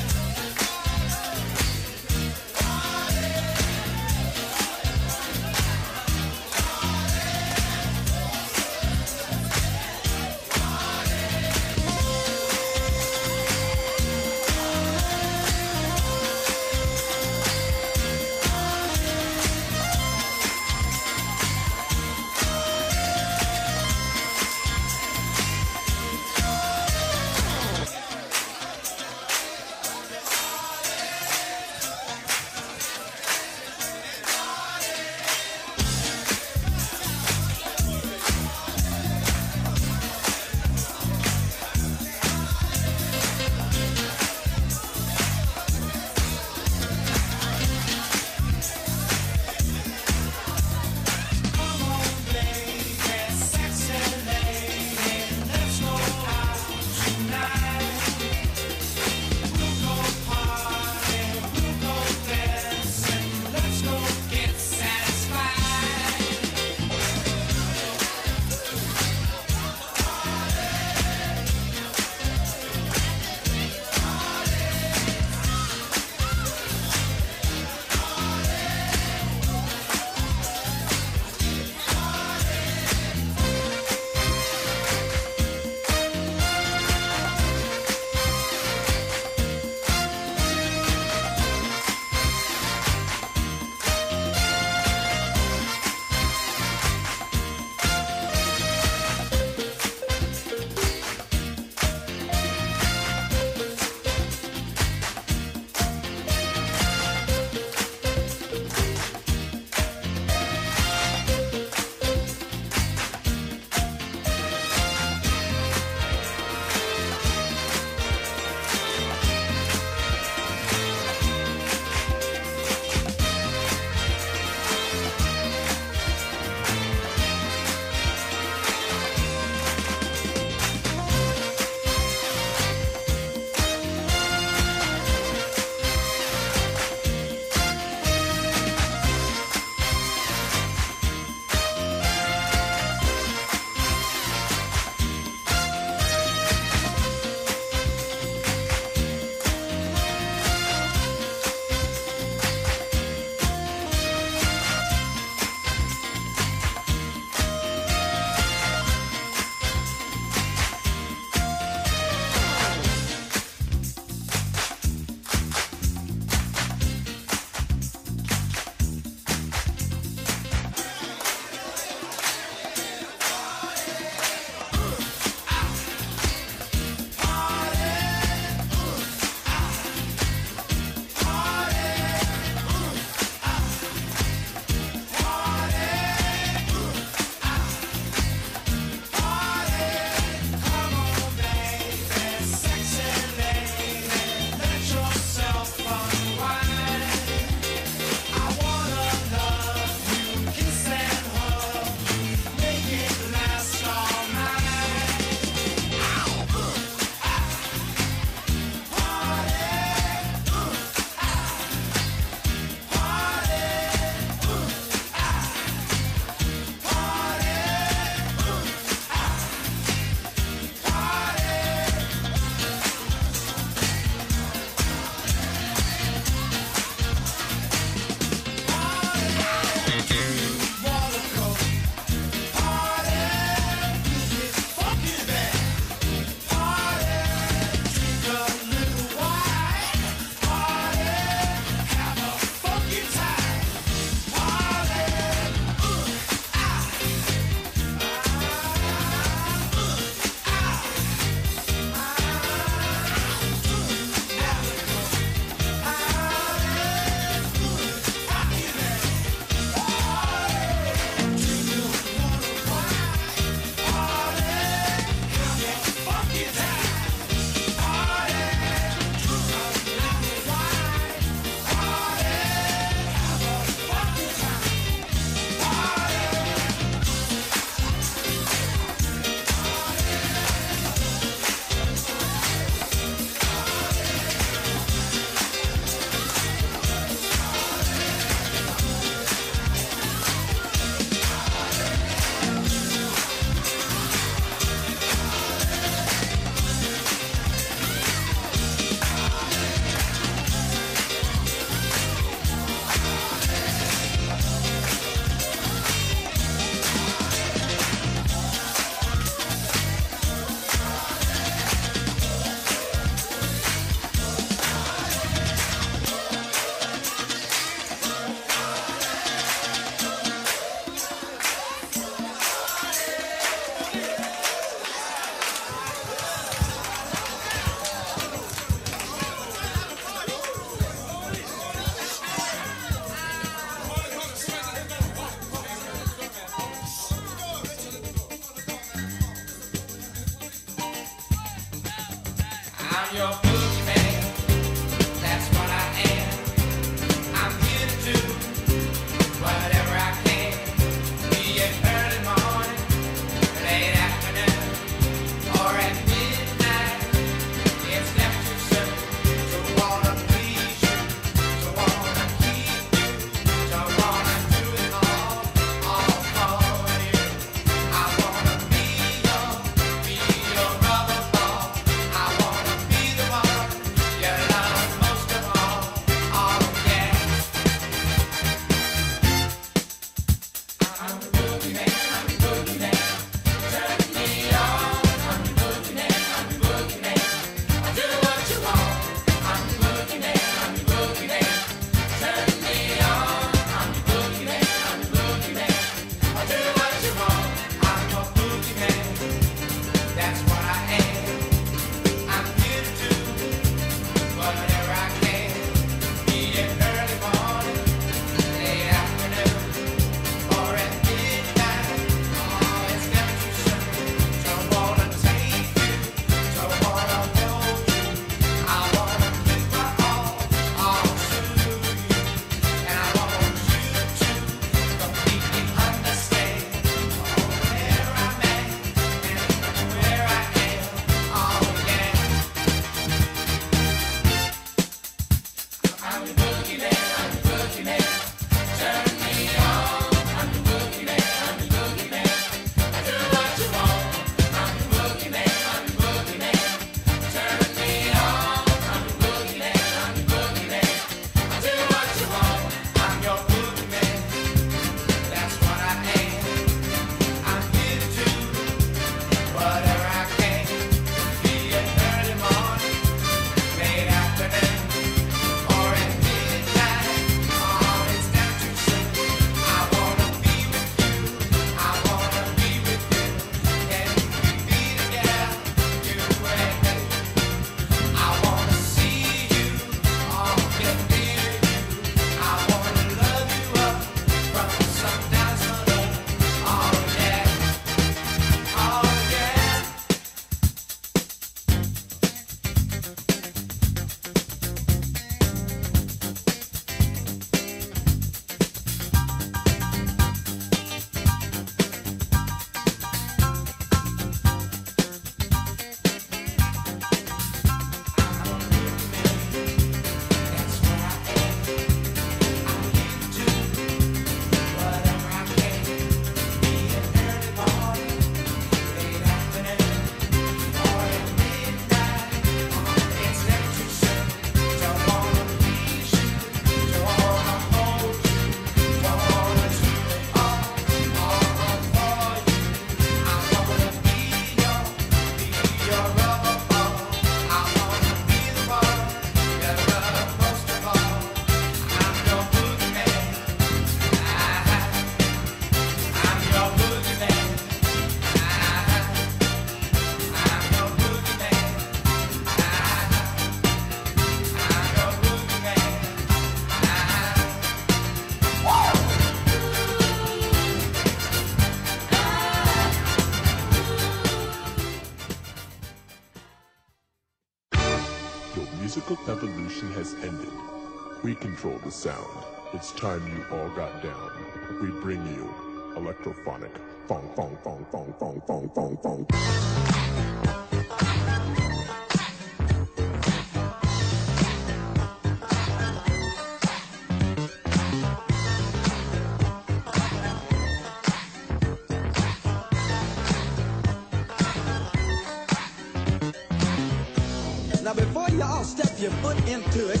Now 597.82 597.94
before 597.94 598.28
you 598.30 598.42
all 598.42 598.64
step 598.64 598.90
your 599.00 599.12
foot 599.22 599.38
into 599.48 599.90
it, 599.90 600.00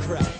crap. 0.00 0.39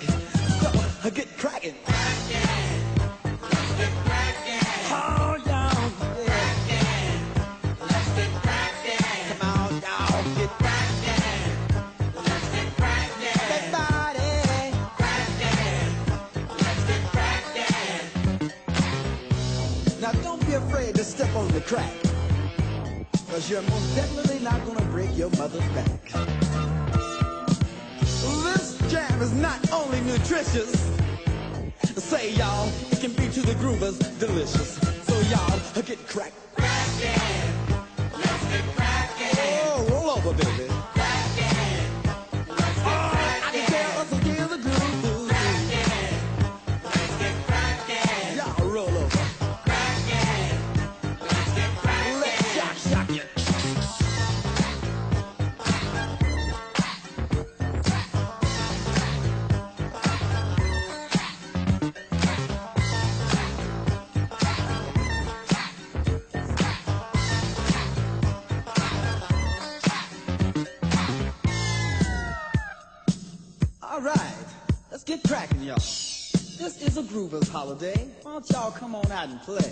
Groovers 77.21 77.51
Holiday, 77.51 78.09
why 78.23 78.33
don't 78.33 78.51
y'all 78.51 78.71
come 78.71 78.95
on 78.95 79.13
out 79.13 79.29
and 79.29 79.39
play? 79.43 79.71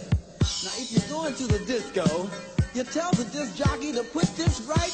Now, 0.65 0.71
if 0.77 0.93
you're 0.93 1.09
going 1.09 1.35
to 1.35 1.47
the 1.47 1.59
disco, 1.65 2.29
you 2.75 2.85
tell 2.85 3.11
the 3.13 3.25
disc 3.25 3.57
jockey 3.57 3.91
to 3.93 4.03
put 4.03 4.27
this 4.37 4.61
right 4.69 4.88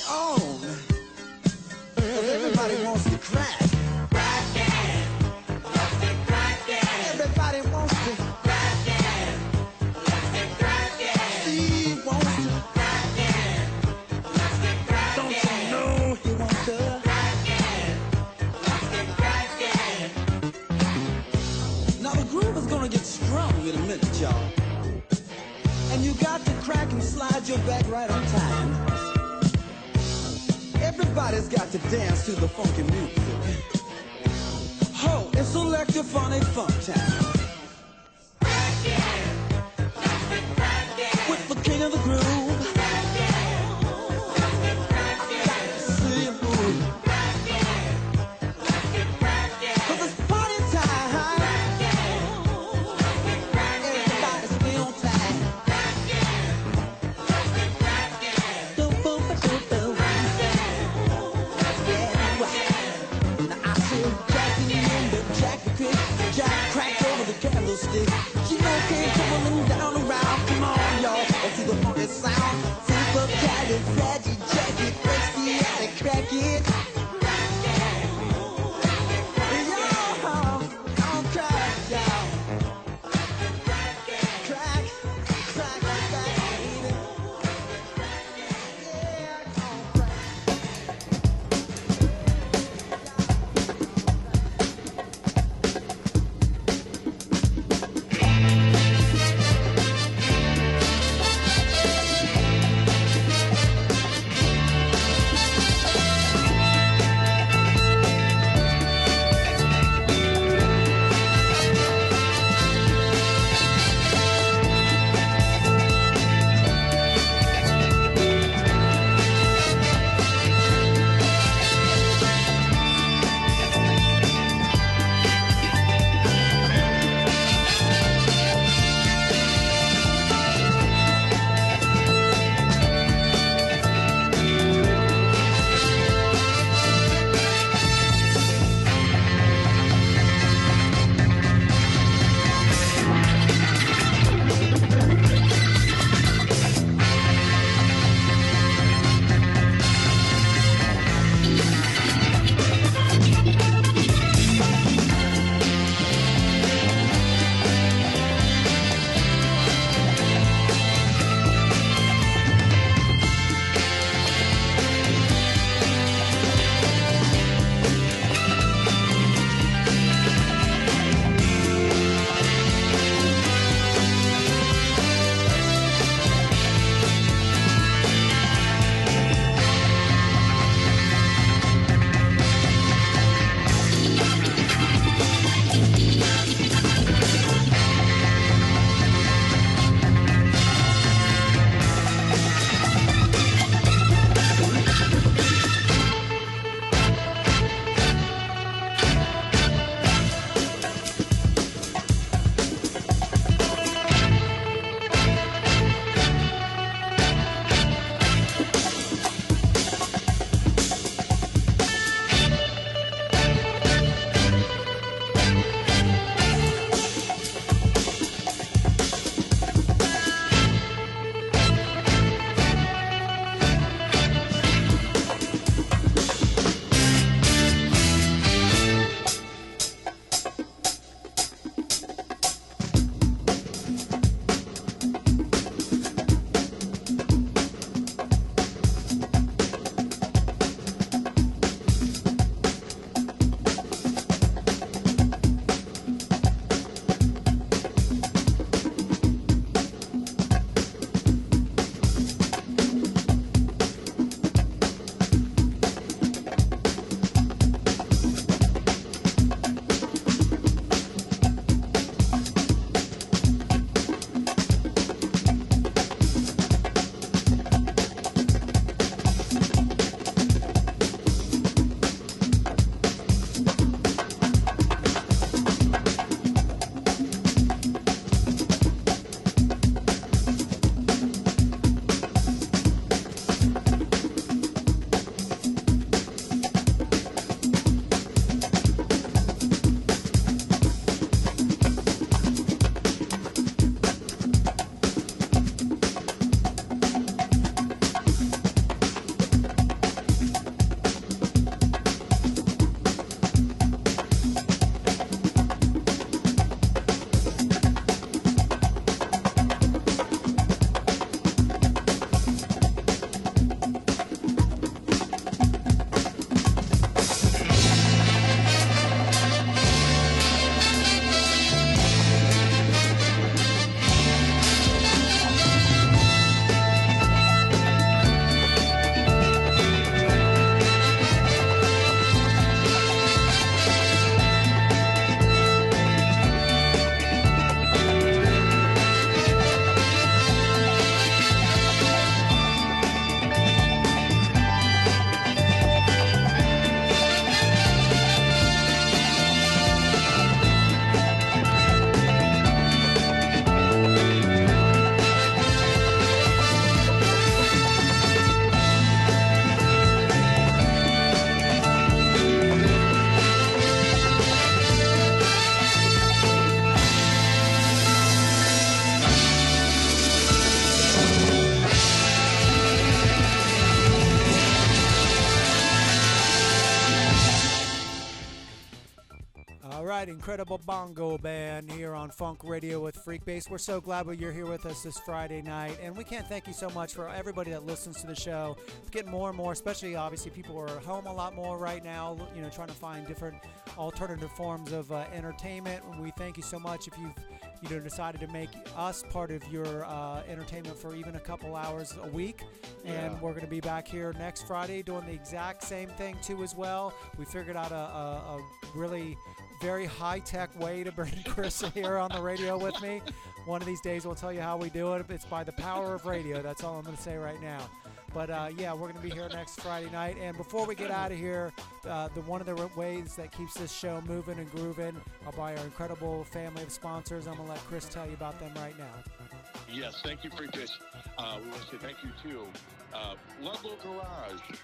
incredible 380.55 380.81
bongo 380.86 381.36
band 381.36 381.90
here 381.90 382.14
on 382.14 382.31
Funk 382.31 382.62
Radio 382.62 383.01
with 383.01 383.16
Freak 383.16 383.44
Bass. 383.44 383.68
We're 383.68 383.76
so 383.76 384.01
glad 384.01 384.28
that 384.28 384.39
you're 384.39 384.52
here 384.52 384.66
with 384.66 384.86
us 384.86 385.02
this 385.02 385.18
Friday 385.18 385.60
night, 385.62 385.98
and 386.01 386.16
we 386.16 386.22
can't 386.22 386.47
thank 386.47 386.68
you 386.68 386.72
so 386.72 386.89
much 386.90 387.12
for 387.12 387.28
everybody 387.28 387.72
that 387.72 387.85
listens 387.85 388.20
to 388.20 388.28
the 388.28 388.36
show. 388.36 388.76
It's 389.01 389.10
getting 389.10 389.32
more 389.32 389.48
and 389.48 389.56
more, 389.56 389.72
especially 389.72 390.14
obviously 390.14 390.52
people 390.52 390.78
are 390.78 391.01
home 391.01 391.26
a 391.26 391.32
lot 391.32 391.56
more 391.56 391.76
right 391.76 392.05
now, 392.05 392.36
you 392.55 392.62
know, 392.62 392.68
trying 392.70 392.86
to 392.86 392.94
find 392.94 393.26
different 393.26 393.56
alternative 393.98 394.52
forms 394.52 394.93
of 394.93 395.10
uh, 395.10 395.24
entertainment. 395.35 396.02
We 396.20 396.31
thank 396.39 396.56
you 396.56 396.62
so 396.62 396.78
much 396.78 397.09
if 397.09 397.18
you've 397.18 397.35
you 397.82 397.90
know 397.90 398.01
decided 398.01 398.40
to 398.40 398.47
make 398.52 398.70
us 398.97 399.24
part 399.31 399.51
of 399.51 399.66
your 399.72 400.05
uh, 400.05 400.43
entertainment 400.48 400.97
for 400.97 401.16
even 401.16 401.35
a 401.35 401.40
couple 401.40 401.74
hours 401.74 402.14
a 402.22 402.28
week. 402.28 402.62
And 403.05 403.32
Yeah. 403.32 403.40
we're 403.40 403.51
going 403.51 403.64
to 403.64 403.66
be 403.66 403.81
back 403.81 404.06
here 404.06 404.32
next 404.39 404.66
Friday 404.68 405.02
doing 405.02 405.26
the 405.26 405.32
exact 405.32 405.82
same 405.82 406.09
thing 406.10 406.36
too 406.43 406.62
as 406.62 406.74
well. 406.76 407.12
We 407.39 407.44
figured 407.44 407.76
out 407.76 407.90
a, 407.90 407.94
a, 407.94 408.59
a 408.59 408.64
really 408.94 409.36
very 409.85 410.06
high 410.06 410.39
tech 410.39 410.70
way 410.81 411.05
to 411.05 411.12
bring 411.12 411.35
Chris 411.47 411.82
here 411.93 412.16
on 412.16 412.31
the 412.31 412.40
radio 412.40 412.78
with 412.78 412.98
me. 413.02 413.20
One 413.66 413.82
of 413.82 413.86
these 413.86 414.01
days 414.01 414.24
we'll 414.24 414.35
tell 414.35 414.52
you 414.52 414.62
how 414.62 414.78
we 414.78 414.89
do 414.89 415.12
it. 415.12 415.27
It's 415.28 415.44
by 415.44 415.62
the 415.62 415.73
power 415.73 416.15
of 416.15 416.24
radio. 416.24 416.62
That's 416.62 416.82
all 416.82 416.97
I'm 416.97 417.05
going 417.05 417.16
to 417.16 417.23
say 417.23 417.36
right 417.36 417.61
now. 417.61 417.90
But 418.32 418.48
uh, 418.48 418.69
yeah, 418.78 418.94
we're 418.94 419.12
going 419.12 419.16
to 419.16 419.28
be 419.28 419.28
here 419.28 419.47
next 419.52 419.82
Friday 419.82 420.11
night. 420.11 420.39
And 420.40 420.56
before 420.56 420.86
we 420.86 420.94
get 420.94 421.11
out 421.11 421.32
of 421.32 421.39
here, 421.39 421.70
uh, 422.09 422.28
the 422.35 422.40
one 422.43 422.62
of 422.62 422.66
the 422.66 422.90
ways 422.97 423.36
that 423.36 423.52
keeps 423.52 423.74
this 423.74 423.93
show 423.93 424.23
moving 424.27 424.59
and 424.59 424.70
grooving 424.70 425.20
are 425.44 425.52
by 425.52 425.77
our 425.77 425.85
incredible 425.85 426.44
family 426.44 426.82
of 426.82 426.90
sponsors. 426.90 427.47
I'm 427.47 427.56
going 427.56 427.66
to 427.66 427.74
let 427.74 427.81
Chris 427.85 428.09
tell 428.09 428.27
you 428.27 428.32
about 428.32 428.59
them 428.61 428.73
right 428.77 428.98
now. 428.98 429.44
Yes, 429.93 430.23
thank 430.24 430.44
you, 430.44 430.51
Freakish. 430.56 430.90
Uh, 431.36 431.59
we 431.62 431.69
want 431.69 431.82
to 431.82 431.89
say 431.90 431.97
thank 431.98 432.16
you 432.24 432.31
to 432.51 432.66
uh, 433.15 433.35
Ludlow 433.62 433.97
Garage. 434.02 434.78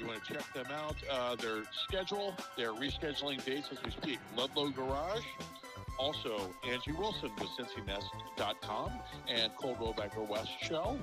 You 0.00 0.06
want 0.06 0.24
to 0.24 0.34
check 0.34 0.52
them 0.54 0.66
out. 0.72 0.96
Uh, 1.10 1.36
their 1.36 1.62
schedule, 1.84 2.34
they're 2.56 2.72
rescheduling 2.72 3.44
dates 3.44 3.68
as 3.70 3.82
we 3.84 3.90
speak. 3.90 4.18
Ludlow 4.36 4.70
Garage. 4.70 5.24
Also, 5.98 6.50
Angie 6.66 6.92
Wilson 6.92 7.30
with 7.38 7.48
CincyNest.com 7.58 8.92
and 9.28 9.52
Coldwell 9.56 9.92
Banker 9.92 10.22
West 10.22 10.48
Shell, 10.62 10.98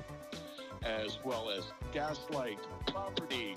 as 0.83 1.19
well 1.23 1.51
as 1.51 1.65
Gaslight 1.93 2.57
Property 2.87 3.55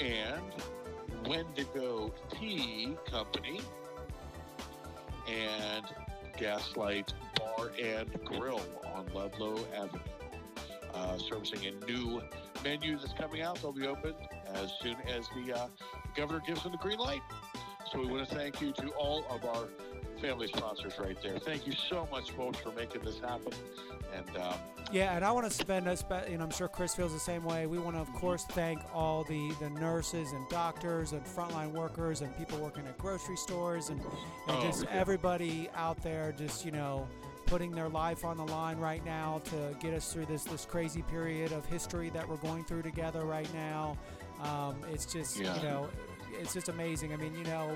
and 0.00 0.42
Wendigo 1.28 2.12
Tea 2.32 2.96
Company 3.08 3.60
and 5.28 5.84
Gaslight 6.36 7.12
Bar 7.38 7.70
and 7.80 8.12
Grill 8.24 8.60
on 8.94 9.06
Ludlow 9.14 9.58
Avenue. 9.76 10.00
Uh, 10.92 11.18
servicing 11.18 11.66
a 11.66 11.86
new 11.86 12.20
menu 12.62 12.96
that's 12.98 13.12
coming 13.12 13.42
out. 13.42 13.60
They'll 13.60 13.72
be 13.72 13.86
open 13.86 14.14
as 14.54 14.72
soon 14.80 14.96
as 15.08 15.26
the 15.36 15.56
uh, 15.56 15.66
governor 16.14 16.42
gives 16.46 16.62
them 16.62 16.72
the 16.72 16.78
green 16.78 16.98
light. 16.98 17.22
So 17.92 18.00
we 18.00 18.06
want 18.06 18.28
to 18.28 18.34
thank 18.34 18.60
you 18.60 18.72
to 18.72 18.88
all 18.90 19.24
of 19.30 19.44
our 19.44 19.68
family 20.20 20.48
sponsors 20.48 20.98
right 20.98 21.16
there. 21.22 21.38
Thank 21.38 21.66
you 21.66 21.72
so 21.72 22.08
much, 22.10 22.30
folks, 22.32 22.58
for 22.58 22.72
making 22.72 23.02
this 23.04 23.20
happen. 23.20 23.52
And 24.16 24.36
um, 24.38 24.54
Yeah, 24.90 25.14
and 25.14 25.24
I 25.24 25.30
want 25.30 25.46
to 25.46 25.52
spend 25.52 25.86
a 25.86 25.96
spe- 25.96 26.26
and 26.28 26.42
I'm 26.42 26.50
sure 26.50 26.68
Chris 26.68 26.94
feels 26.94 27.12
the 27.12 27.20
same 27.20 27.44
way. 27.44 27.66
We 27.66 27.78
want 27.78 27.96
to, 27.96 28.00
of 28.00 28.12
course, 28.14 28.44
thank 28.50 28.80
all 28.94 29.24
the, 29.24 29.52
the 29.60 29.68
nurses 29.70 30.32
and 30.32 30.48
doctors 30.48 31.12
and 31.12 31.24
frontline 31.24 31.72
workers 31.72 32.22
and 32.22 32.36
people 32.38 32.58
working 32.58 32.86
at 32.86 32.96
grocery 32.98 33.36
stores 33.36 33.90
and, 33.90 34.00
and 34.00 34.08
Oh, 34.48 34.62
just 34.62 34.84
yeah. 34.84 34.90
everybody 34.92 35.68
out 35.76 36.02
there 36.02 36.32
just, 36.36 36.64
you 36.64 36.70
know, 36.72 37.06
putting 37.46 37.70
their 37.70 37.88
life 37.88 38.24
on 38.24 38.36
the 38.36 38.44
line 38.44 38.78
right 38.78 39.04
now 39.04 39.40
to 39.44 39.74
get 39.80 39.94
us 39.94 40.12
through 40.12 40.26
this, 40.26 40.44
this 40.44 40.64
crazy 40.64 41.02
period 41.02 41.52
of 41.52 41.64
history 41.66 42.10
that 42.10 42.28
we're 42.28 42.36
going 42.36 42.64
through 42.64 42.82
together 42.82 43.24
right 43.24 43.52
now. 43.54 43.96
Um, 44.42 44.76
it's 44.92 45.06
just, 45.06 45.38
Yeah. 45.38 45.56
you 45.56 45.62
know, 45.62 45.88
it's 46.40 46.52
just 46.52 46.68
amazing. 46.68 47.12
I 47.12 47.16
mean, 47.16 47.34
you 47.34 47.44
know, 47.44 47.70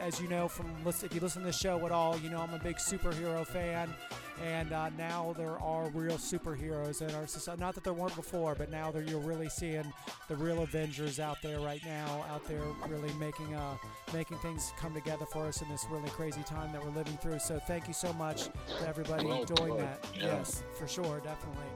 as 0.00 0.20
you 0.20 0.28
know 0.28 0.48
from 0.48 0.66
if 0.86 1.14
you 1.14 1.20
listen 1.20 1.42
to 1.42 1.46
the 1.46 1.52
show 1.52 1.84
at 1.86 1.92
all, 1.92 2.18
you 2.18 2.28
know 2.28 2.40
I'm 2.40 2.52
a 2.52 2.58
big 2.58 2.76
superhero 2.76 3.46
fan, 3.46 3.94
and 4.42 4.72
uh, 4.72 4.90
now 4.98 5.34
there 5.36 5.60
are 5.62 5.88
real 5.90 6.16
superheroes 6.16 7.06
in 7.06 7.14
our 7.14 7.26
society. 7.26 7.60
Not 7.60 7.74
that 7.74 7.84
there 7.84 7.92
weren't 7.92 8.16
before, 8.16 8.54
but 8.54 8.70
now 8.70 8.90
that 8.90 9.08
you're 9.08 9.20
really 9.20 9.48
seeing 9.48 9.92
the 10.28 10.36
real 10.36 10.62
Avengers 10.62 11.20
out 11.20 11.38
there 11.42 11.60
right 11.60 11.80
now, 11.84 12.24
out 12.30 12.44
there 12.46 12.62
really 12.88 13.12
making 13.14 13.54
uh, 13.54 13.76
making 14.12 14.38
things 14.38 14.72
come 14.78 14.92
together 14.94 15.26
for 15.26 15.46
us 15.46 15.62
in 15.62 15.68
this 15.68 15.86
really 15.90 16.10
crazy 16.10 16.42
time 16.42 16.72
that 16.72 16.84
we're 16.84 16.90
living 16.92 17.16
through. 17.18 17.38
So 17.38 17.60
thank 17.66 17.86
you 17.88 17.94
so 17.94 18.12
much 18.14 18.44
to 18.78 18.88
everybody 18.88 19.26
Well 19.26 19.44
doing 19.44 19.72
put, 19.72 19.80
that. 19.80 20.06
yeah. 20.16 20.24
Yes, 20.26 20.62
for 20.78 20.88
sure, 20.88 21.20
definitely. 21.20 21.66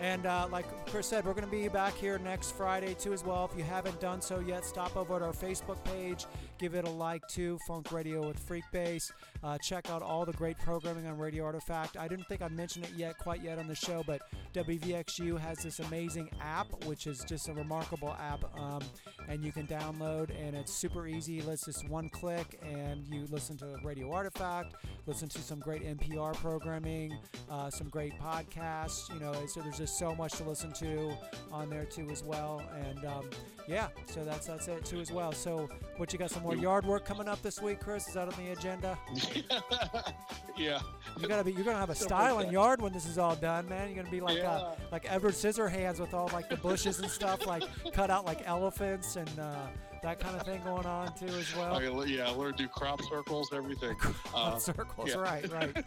And 0.00 0.26
uh, 0.26 0.46
like 0.50 0.66
Chris 0.86 1.06
said, 1.06 1.24
we're 1.24 1.34
going 1.34 1.44
to 1.44 1.50
be 1.50 1.68
back 1.68 1.94
here 1.94 2.18
next 2.18 2.52
Friday 2.52 2.94
too 2.94 3.12
as 3.12 3.24
well. 3.24 3.48
If 3.50 3.58
you 3.58 3.64
haven't 3.64 4.00
done 4.00 4.20
so 4.20 4.38
yet, 4.40 4.64
stop 4.64 4.96
over 4.96 5.16
at 5.16 5.22
our 5.22 5.32
Facebook 5.32 5.82
page, 5.84 6.26
give 6.58 6.74
it 6.74 6.84
a 6.86 6.90
like 6.90 7.26
too. 7.28 7.58
Funk 7.66 7.92
Radio 7.92 8.26
with 8.26 8.38
Freak 8.38 8.64
Bass. 8.72 9.12
Uh, 9.42 9.56
check 9.58 9.88
out 9.90 10.02
all 10.02 10.24
the 10.24 10.32
great 10.32 10.58
programming 10.58 11.06
on 11.06 11.16
Radio 11.16 11.44
Artifact. 11.44 11.96
I 11.96 12.08
didn't 12.08 12.26
think 12.26 12.42
I 12.42 12.48
mentioned 12.48 12.84
it 12.84 12.92
yet, 12.96 13.16
quite 13.18 13.42
yet 13.42 13.58
on 13.58 13.68
the 13.68 13.74
show, 13.74 14.02
but 14.06 14.22
WVXU 14.54 15.38
has 15.38 15.58
this 15.58 15.78
amazing 15.78 16.30
app, 16.40 16.84
which 16.84 17.06
is 17.06 17.24
just 17.24 17.48
a 17.48 17.54
remarkable 17.54 18.16
app, 18.18 18.44
um, 18.58 18.82
and 19.28 19.44
you 19.44 19.52
can 19.52 19.66
download, 19.66 20.30
and 20.40 20.56
it's 20.56 20.72
super 20.72 21.06
easy. 21.06 21.38
It's 21.38 21.66
just 21.66 21.88
one 21.88 22.08
click, 22.08 22.58
and 22.62 23.06
you 23.06 23.26
listen 23.30 23.56
to 23.58 23.76
Radio 23.84 24.10
Artifact, 24.12 24.74
listen 25.06 25.28
to 25.28 25.38
some 25.38 25.60
great 25.60 25.84
NPR 25.84 26.34
programming, 26.34 27.16
uh, 27.50 27.70
some 27.70 27.88
great 27.88 28.18
podcasts. 28.18 29.12
You 29.12 29.20
know, 29.20 29.34
so 29.46 29.60
there's 29.60 29.78
just 29.78 29.98
so 29.98 30.14
much 30.14 30.32
to 30.34 30.44
listen 30.44 30.72
to 30.74 31.12
on 31.52 31.70
there 31.70 31.84
too 31.84 32.08
as 32.10 32.24
well. 32.24 32.62
And 32.80 33.04
um, 33.04 33.30
yeah, 33.68 33.88
so 34.06 34.24
that's 34.24 34.46
that's 34.46 34.66
it 34.68 34.84
too 34.84 35.00
as 35.00 35.12
well. 35.12 35.32
So 35.32 35.68
what 35.96 36.12
you 36.12 36.18
got? 36.18 36.30
Some 36.30 36.42
more 36.48 36.56
yard 36.62 36.86
work 36.86 37.04
coming 37.04 37.28
up 37.28 37.40
this 37.42 37.60
week, 37.60 37.80
Chris? 37.80 38.08
Is 38.08 38.14
that 38.14 38.28
on 38.28 38.34
the 38.44 38.52
agenda? 38.52 38.98
yeah, 40.56 40.80
You 41.20 41.28
gotta 41.28 41.44
be. 41.44 41.52
You're 41.52 41.64
gonna 41.64 41.78
have 41.78 41.90
a 41.90 41.94
styling 41.94 42.50
yard 42.50 42.80
when 42.80 42.92
this 42.92 43.06
is 43.06 43.18
all 43.18 43.36
done, 43.36 43.68
man. 43.68 43.88
You're 43.88 44.02
gonna 44.02 44.10
be 44.10 44.20
like 44.20 44.38
uh, 44.38 44.74
Yeah. 44.78 44.84
like 44.90 45.12
Edward 45.12 45.34
Scissorhands 45.34 46.00
with 46.00 46.14
all 46.14 46.30
like 46.32 46.48
the 46.48 46.56
bushes 46.56 47.00
and 47.00 47.10
stuff, 47.10 47.46
like 47.46 47.64
cut 47.92 48.10
out 48.10 48.24
like 48.24 48.46
elephants 48.46 49.16
and 49.16 49.30
uh, 49.38 49.66
that 50.02 50.20
kind 50.20 50.36
of 50.36 50.42
thing 50.46 50.60
going 50.64 50.86
on 50.86 51.14
too 51.16 51.26
as 51.26 51.54
well. 51.54 51.76
I, 51.76 52.04
yeah, 52.04 52.30
learn 52.30 52.52
to 52.52 52.62
do 52.62 52.68
crop 52.68 53.02
circles, 53.02 53.50
everything. 53.52 53.96
Uh, 54.34 54.58
circles, 54.58 55.08
yeah. 55.08 55.16
right, 55.16 55.50
right. 55.50 55.72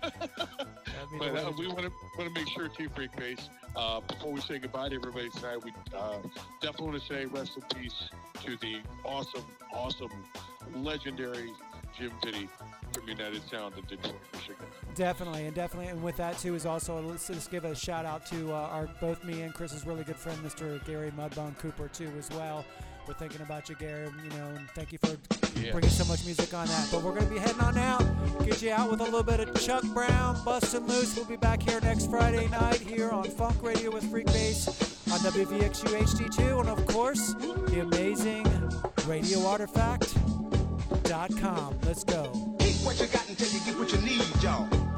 but 1.20 1.36
uh, 1.36 1.52
we 1.58 1.68
want 1.68 1.80
to 1.80 1.92
want 2.18 2.28
to 2.28 2.30
make 2.34 2.48
sure 2.50 2.68
too, 2.68 2.90
Freak 2.96 3.16
Bass. 3.16 3.50
Uh, 3.76 4.02
before 4.02 4.32
we 4.32 4.42
say 4.42 4.60
goodbye 4.60 4.90
to 4.90 4.96
everybody 4.96 5.30
tonight, 5.30 5.64
we 5.64 5.72
uh, 5.98 6.18
definitely 6.62 6.88
want 6.88 7.02
to 7.02 7.08
say 7.08 7.26
rest 7.26 7.52
in 7.56 7.80
peace 7.80 8.10
to 8.44 8.58
the 8.58 8.80
awesome, 9.06 9.44
awesome, 9.74 10.10
legendary 10.76 11.52
Jim 11.98 12.12
Vitti 12.24 12.48
from 12.94 13.08
United 13.08 13.42
Sound 13.50 13.78
of 13.78 13.88
Detroit, 13.88 14.16
Michigan. 14.34 14.66
Definitely, 14.96 15.46
and 15.46 15.56
definitely, 15.56 15.88
and 15.92 16.02
with 16.04 16.18
that 16.18 16.38
too 16.38 16.56
is 16.56 16.66
also 16.66 17.02
let's 17.02 17.28
just 17.28 17.52
give 17.52 17.66
a 17.66 17.76
shout 17.76 18.06
out 18.06 18.26
to 18.28 18.52
uh, 18.52 18.56
our 18.56 18.88
both 19.00 19.24
me 19.24 19.42
and 19.42 19.54
Chris's 19.54 19.86
really 19.86 20.04
good 20.04 20.16
friend, 20.18 20.38
Mr. 20.44 20.84
Gary 20.86 21.12
Mudbone 21.12 21.58
Cooper 21.58 21.88
too 21.90 22.12
as 22.18 22.30
well. 22.32 22.66
We're 23.08 23.14
thinking 23.16 23.42
about 23.42 23.68
you, 23.68 23.76
Gary. 23.76 24.10
You 24.24 24.30
know, 24.38 24.48
and 24.56 24.70
thank 24.76 24.92
you 24.92 25.00
for 25.00 25.18
Yeah. 25.60 25.72
bringing 25.74 25.90
so 25.90 26.06
much 26.06 26.24
music 26.26 26.54
on 26.54 26.68
that. 26.68 26.88
But 26.92 27.04
we're 27.04 27.14
gonna 27.16 27.30
be 27.30 27.40
heading 27.40 27.60
on 27.62 27.78
out, 27.78 28.04
get 28.46 28.62
you 28.62 28.72
out 28.72 28.90
with 28.92 29.02
a 29.02 29.06
little 29.06 29.24
bit 29.24 29.40
of 29.40 29.60
Chuck 29.60 29.84
Brown, 29.94 30.42
Bustin' 30.46 30.86
Loose. 30.88 31.16
We'll 31.16 31.26
be 31.26 31.36
back 31.36 31.62
here 31.62 31.80
next 31.82 32.10
Friday 32.10 32.48
night 32.48 32.80
here 32.80 33.10
on 33.10 33.24
Funk 33.26 33.62
Radio 33.62 33.92
with 33.92 34.10
Freak 34.10 34.28
Bass 34.28 34.68
on 35.12 35.20
WVXU 35.20 35.88
HD2, 35.98 36.60
and 36.62 36.70
of 36.70 36.86
course 36.88 37.34
the 37.68 37.82
amazing 37.82 38.46
Radio 39.08 39.40
Artifact.com. 39.40 40.21
Let's 41.12 42.06
go. 42.06 42.32
Eat 42.62 42.78
what 42.86 42.98
you 43.02 43.08
got 43.08 43.28
until 43.28 43.50
you 43.50 43.60
get 43.66 43.78
what 43.78 43.92
you 43.92 44.00
need, 44.00 44.24
y'all. 44.42 44.91